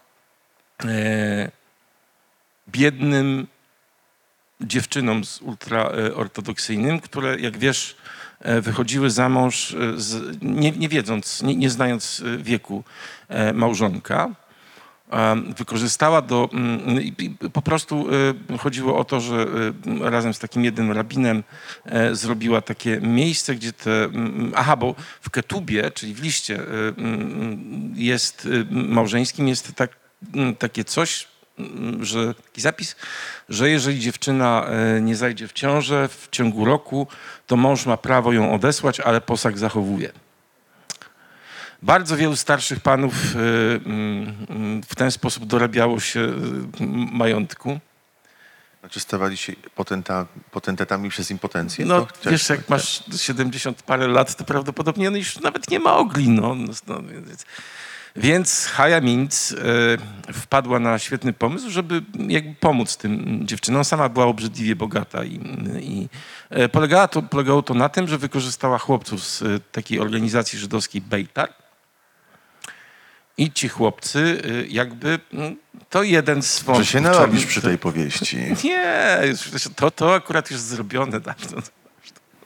[2.69, 3.47] biednym
[4.61, 7.95] dziewczynom z ultraortodoksyjnym, które, jak wiesz,
[8.39, 12.84] e, wychodziły za mąż, e, z, nie, nie wiedząc, nie, nie znając e, wieku
[13.28, 14.30] e, małżonka.
[15.57, 16.49] Wykorzystała do.
[16.53, 17.15] mm,
[17.53, 18.07] Po prostu
[18.53, 19.36] e, chodziło o to, że
[20.05, 21.43] e, razem z takim jednym rabinem
[21.86, 24.03] e, zrobiła takie miejsce, gdzie te.
[24.03, 26.63] mm, Aha, bo w Ketubie, czyli w liście e,
[26.97, 30.05] mm, jest e, małżeńskim, jest tak,
[30.59, 31.28] takie coś,
[31.59, 32.95] mm, że taki zapis,
[33.49, 37.07] że jeżeli dziewczyna e, nie zajdzie w ciążę w ciągu roku,
[37.47, 40.11] to mąż ma prawo ją odesłać, ale posag zachowuje.
[41.82, 43.39] Bardzo wielu starszych panów y,
[43.86, 46.34] mm, w ten sposób dorabiało się y,
[47.11, 47.80] majątku.
[48.80, 51.86] Znaczy stawali się potenta, potentatami przez impotencję?
[51.86, 55.80] No To chciałeś wiesz, jak masz 70 parę lat, to prawdopodobnie on już nawet nie
[55.80, 56.30] ma ogli.
[56.30, 56.55] No,
[56.88, 57.45] no, więc,
[58.16, 63.84] więc Haja Minc e, wpadła na świetny pomysł, żeby jakby pomóc tym dziewczynom.
[63.86, 65.39] Sama była obrzydliwie bogata i,
[65.82, 66.09] i
[66.49, 71.01] e, polegało, to, polegało to na tym, że wykorzystała chłopców z e, takiej organizacji żydowskiej
[71.01, 71.53] Bejtar.
[73.38, 75.20] I ci chłopcy jakby,
[75.89, 76.89] to jeden z Że wątków.
[76.89, 78.38] się narobisz przy tej powieści.
[78.63, 79.20] Nie,
[79.76, 81.61] to, to akurat już zrobione dawno.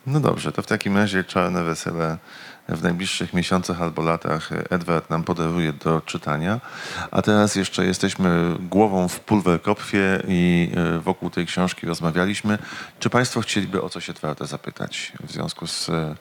[0.06, 2.18] No dobrze, to w takim razie Czarne Wesele
[2.68, 6.60] w najbliższych miesiącach albo latach Edward nam podaruje do czytania.
[7.10, 12.58] A teraz jeszcze jesteśmy głową w Pulwerkopfie i e, wokół tej książki rozmawialiśmy.
[12.98, 16.14] Czy Państwo chcieliby o coś Edwarda zapytać w związku z e,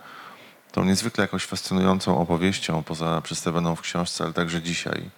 [0.71, 5.09] tą niezwykle jakąś fascynującą opowieścią, poza przedstawioną w książce, ale także dzisiaj?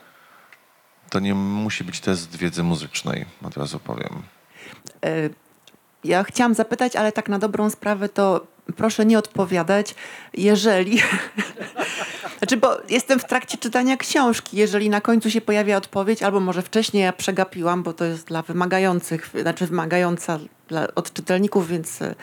[1.09, 4.23] To nie musi być test wiedzy muzycznej, od razu powiem.
[5.05, 5.29] E,
[6.03, 9.95] Ja chciałam zapytać, ale tak na dobrą sprawę to proszę nie odpowiadać,
[10.33, 11.01] jeżeli.
[12.37, 14.57] Znaczy, bo jestem w trakcie czytania książki.
[14.57, 18.41] Jeżeli na końcu się pojawia odpowiedź, albo może wcześniej ja przegapiłam, bo to jest dla
[18.41, 22.15] wymagających, znaczy wymagająca dla, od czytelników, więc e,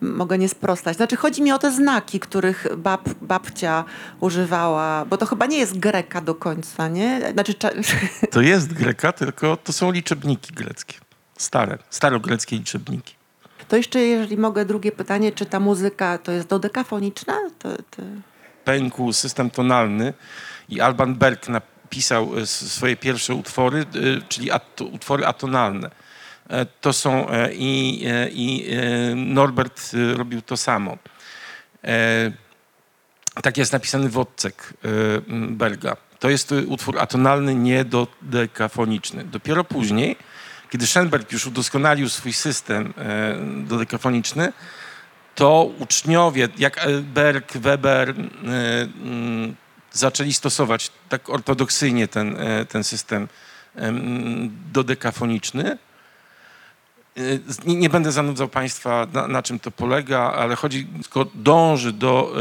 [0.00, 0.96] mogę nie sprostać.
[0.96, 3.84] Znaczy, chodzi mi o te znaki, których bab, babcia
[4.20, 7.32] używała, bo to chyba nie jest greka do końca, nie?
[7.32, 7.54] Znaczy,
[8.30, 10.94] To jest greka, tylko to są liczebniki greckie.
[11.38, 13.17] Stare, starogreckie liczebniki.
[13.68, 17.34] To jeszcze, jeżeli mogę, drugie pytanie, czy ta muzyka to jest dodekafoniczna?
[17.58, 18.02] To, to...
[18.64, 20.14] Pękł system tonalny
[20.68, 23.84] i Alban Berg napisał e, swoje pierwsze utwory, e,
[24.28, 25.90] czyli at, utwory atonalne.
[26.48, 28.70] E, To są i, i
[29.16, 30.98] Norbert robił to samo.
[33.42, 34.74] Tak jest napisany w Odsek
[35.28, 35.96] m, Berga.
[36.18, 39.24] To jest utwór atonalny, nie dodekafoniczny.
[39.24, 40.16] Dopiero później,
[40.70, 44.52] kiedy Schoenberg już udoskonalił swój system e, dodekafoniczny,
[45.34, 48.14] to uczniowie, jak Berg, Weber, e,
[49.02, 49.54] mm,
[49.92, 53.28] zaczęli stosować tak ortodoksyjnie ten, e, ten system
[53.76, 55.78] em, dodekafoniczny.
[57.66, 62.34] Nie, będę zanudzał Państwa, na, na czym to polega, ale chodzi, tylko dąży do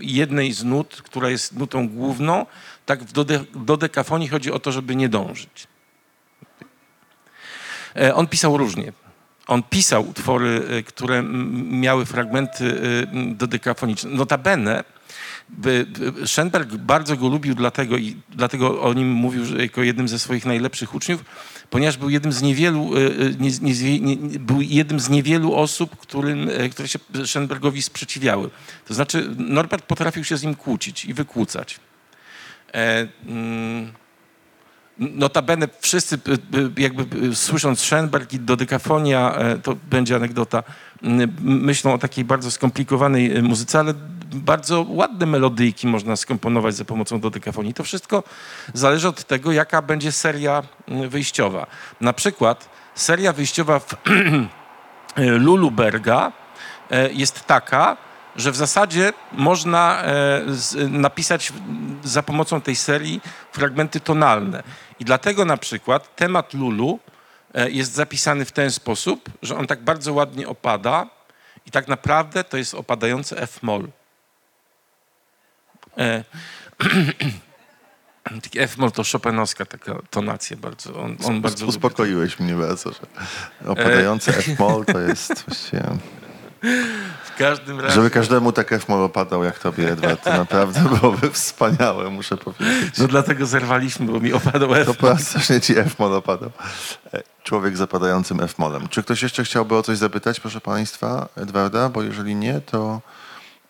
[0.00, 2.46] jednej z nut, która jest nutą główną.
[2.86, 5.68] Tak w dode, dodekafonii chodzi o to, żeby nie dążyć.
[8.00, 8.92] E, On pisał różnie.
[9.46, 11.22] On pisał utwory, e, które
[11.70, 14.10] miały fragmenty e, dodekafoniczne.
[14.10, 14.84] Notabene,
[15.48, 20.18] by- by- Schoenberg bardzo go lubił dlatego i dlatego o nim mówił jako jednym ze
[20.18, 21.24] swoich najlepszych uczniów,
[21.70, 25.96] ponieważ był jednym z niewielu, e, e, nie, nie, nie, był jednym z niewielu osób,
[25.96, 28.50] którym, e, które się Schoenbergowi sprzeciwiały.
[28.86, 31.80] To znaczy Norbert potrafił się z nim kłócić i wykłócać.
[32.74, 33.92] E, mm,
[34.98, 40.62] Notabene wszyscy y, y, jakby y, słysząc Schoenberg i dodekafonia, e, to będzie anegdota,
[41.42, 43.94] myślą o takiej bardzo skomplikowanej y, muzyce, ale
[44.34, 47.74] bardzo ładne melodyjki można skomponować za pomocą dodekafonii.
[47.74, 48.22] To wszystko
[48.74, 50.62] zależy od tego, jaka będzie seria
[51.08, 51.66] wyjściowa.
[52.00, 53.94] Na przykład seria wyjściowa w
[55.46, 56.32] Lulu Berga
[56.90, 57.96] e, jest taka,
[58.38, 60.42] że w zasadzie można e,
[60.88, 61.52] napisać
[62.04, 63.20] za pomocą tej serii
[63.52, 64.62] fragmenty tonalne.
[65.00, 66.98] I dlatego na przykład temat Lulu
[67.54, 71.06] e, jest zapisany w ten sposób, że on tak bardzo ładnie opada
[71.66, 73.88] i tak naprawdę to jest opadający F-moll.
[75.98, 76.24] E,
[78.42, 81.00] taki F-moll to Chopinowska taka tonacja bardzo.
[81.02, 81.66] On, on bardzo.
[81.66, 83.00] Uspokoiłeś mnie bardzo, że
[83.70, 85.82] opadający F-moll to jest właściwie...
[87.38, 87.94] Każdym razie.
[87.94, 92.98] Żeby każdemu tak F-moll opadał jak tobie, Edward, to naprawdę byłoby wspaniałe, muszę powiedzieć.
[92.98, 94.96] No dlatego zerwaliśmy, bo mi opadł F.
[95.00, 96.50] To strasznie ci F-moll opadał.
[97.14, 98.88] E, Człowiek z opadającym F-mollem.
[98.88, 101.88] Czy ktoś jeszcze chciałby o coś zapytać, proszę państwa, Edwarda?
[101.88, 103.00] Bo jeżeli nie, to,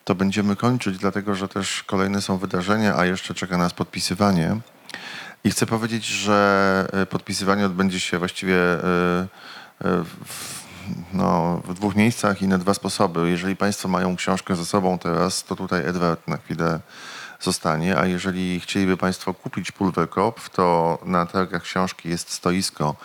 [0.04, 4.56] to będziemy kończyć, dlatego że też kolejne są wydarzenia, a jeszcze czeka nas podpisywanie.
[5.44, 8.78] I chcę powiedzieć, że e, podpisywanie odbędzie się właściwie e,
[9.80, 10.06] w,
[11.12, 13.30] no, w dwóch miejscach i na dwa sposoby.
[13.30, 16.80] Jeżeli Państwo mają książkę ze sobą teraz, to tutaj Edward na chwilę
[17.40, 22.96] zostanie, a jeżeli chcieliby Państwo kupić Pulverkopf, to na targach książki jest stoisko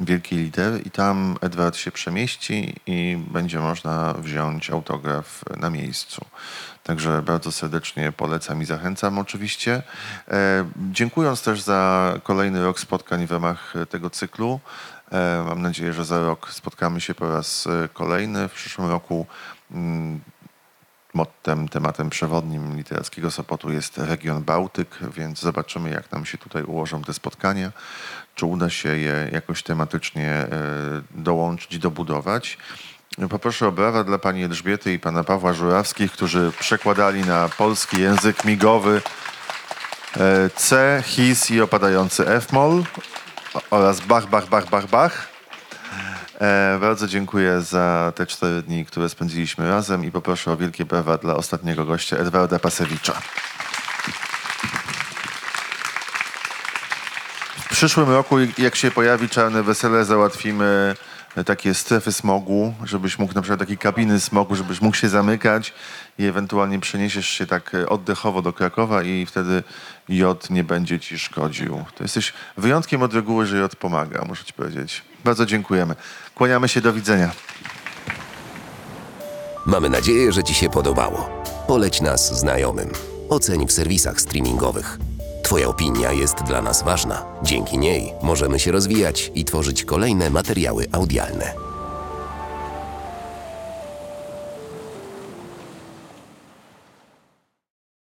[0.00, 6.24] wielkiej litery i tam Edward się przemieści i będzie można wziąć autograf na miejscu.
[6.82, 9.82] Także bardzo serdecznie polecam i zachęcam oczywiście.
[10.28, 14.60] E, dziękując też za kolejny rok spotkań w ramach tego cyklu.
[15.12, 18.48] E, mam nadzieję, że za rok spotkamy się po raz e, kolejny.
[18.48, 19.26] W przyszłym roku
[19.70, 20.20] mm,
[21.14, 27.02] mottem, tematem przewodnim literackiego Sopotu jest region Bałtyk, więc zobaczymy, jak nam się tutaj ułożą
[27.02, 27.72] te spotkania,
[28.34, 30.48] czy uda się je jakoś tematycznie e,
[31.10, 32.58] dołączyć, dobudować.
[33.30, 38.44] Poproszę o brawa dla pani Elżbiety i pana Pawła Żurawskich, którzy przekładali na polski język
[38.44, 39.02] migowy
[40.56, 42.84] C, his i opadający F-moll
[43.70, 45.28] oraz bach, bach, bach, bach, bach.
[46.40, 51.18] E, bardzo dziękuję za te cztery dni, które spędziliśmy razem i poproszę o wielkie brawa
[51.18, 53.12] dla ostatniego gościa, Edwarda Pasewicza.
[57.56, 60.94] W przyszłym roku, jak się pojawi Czarne Wesele, załatwimy
[61.46, 65.74] takie strefy smogu, żebyś mógł na przykład takie kabiny smogu, żebyś mógł się zamykać
[66.18, 69.62] i ewentualnie przeniesiesz się tak e, oddechowo do Krakowa i wtedy
[70.08, 71.84] jod nie będzie ci szkodził.
[71.94, 75.02] To jesteś wyjątkiem od reguły, że jod pomaga, muszę ci powiedzieć.
[75.24, 75.94] Bardzo dziękujemy.
[76.34, 77.30] Kłaniamy się, do widzenia.
[79.66, 81.42] Mamy nadzieję, że Ci się podobało.
[81.66, 82.90] Poleć nas znajomym.
[83.28, 84.98] Oceń w serwisach streamingowych.
[85.42, 87.24] Twoja opinia jest dla nas ważna.
[87.42, 91.67] Dzięki niej możemy się rozwijać i tworzyć kolejne materiały audialne.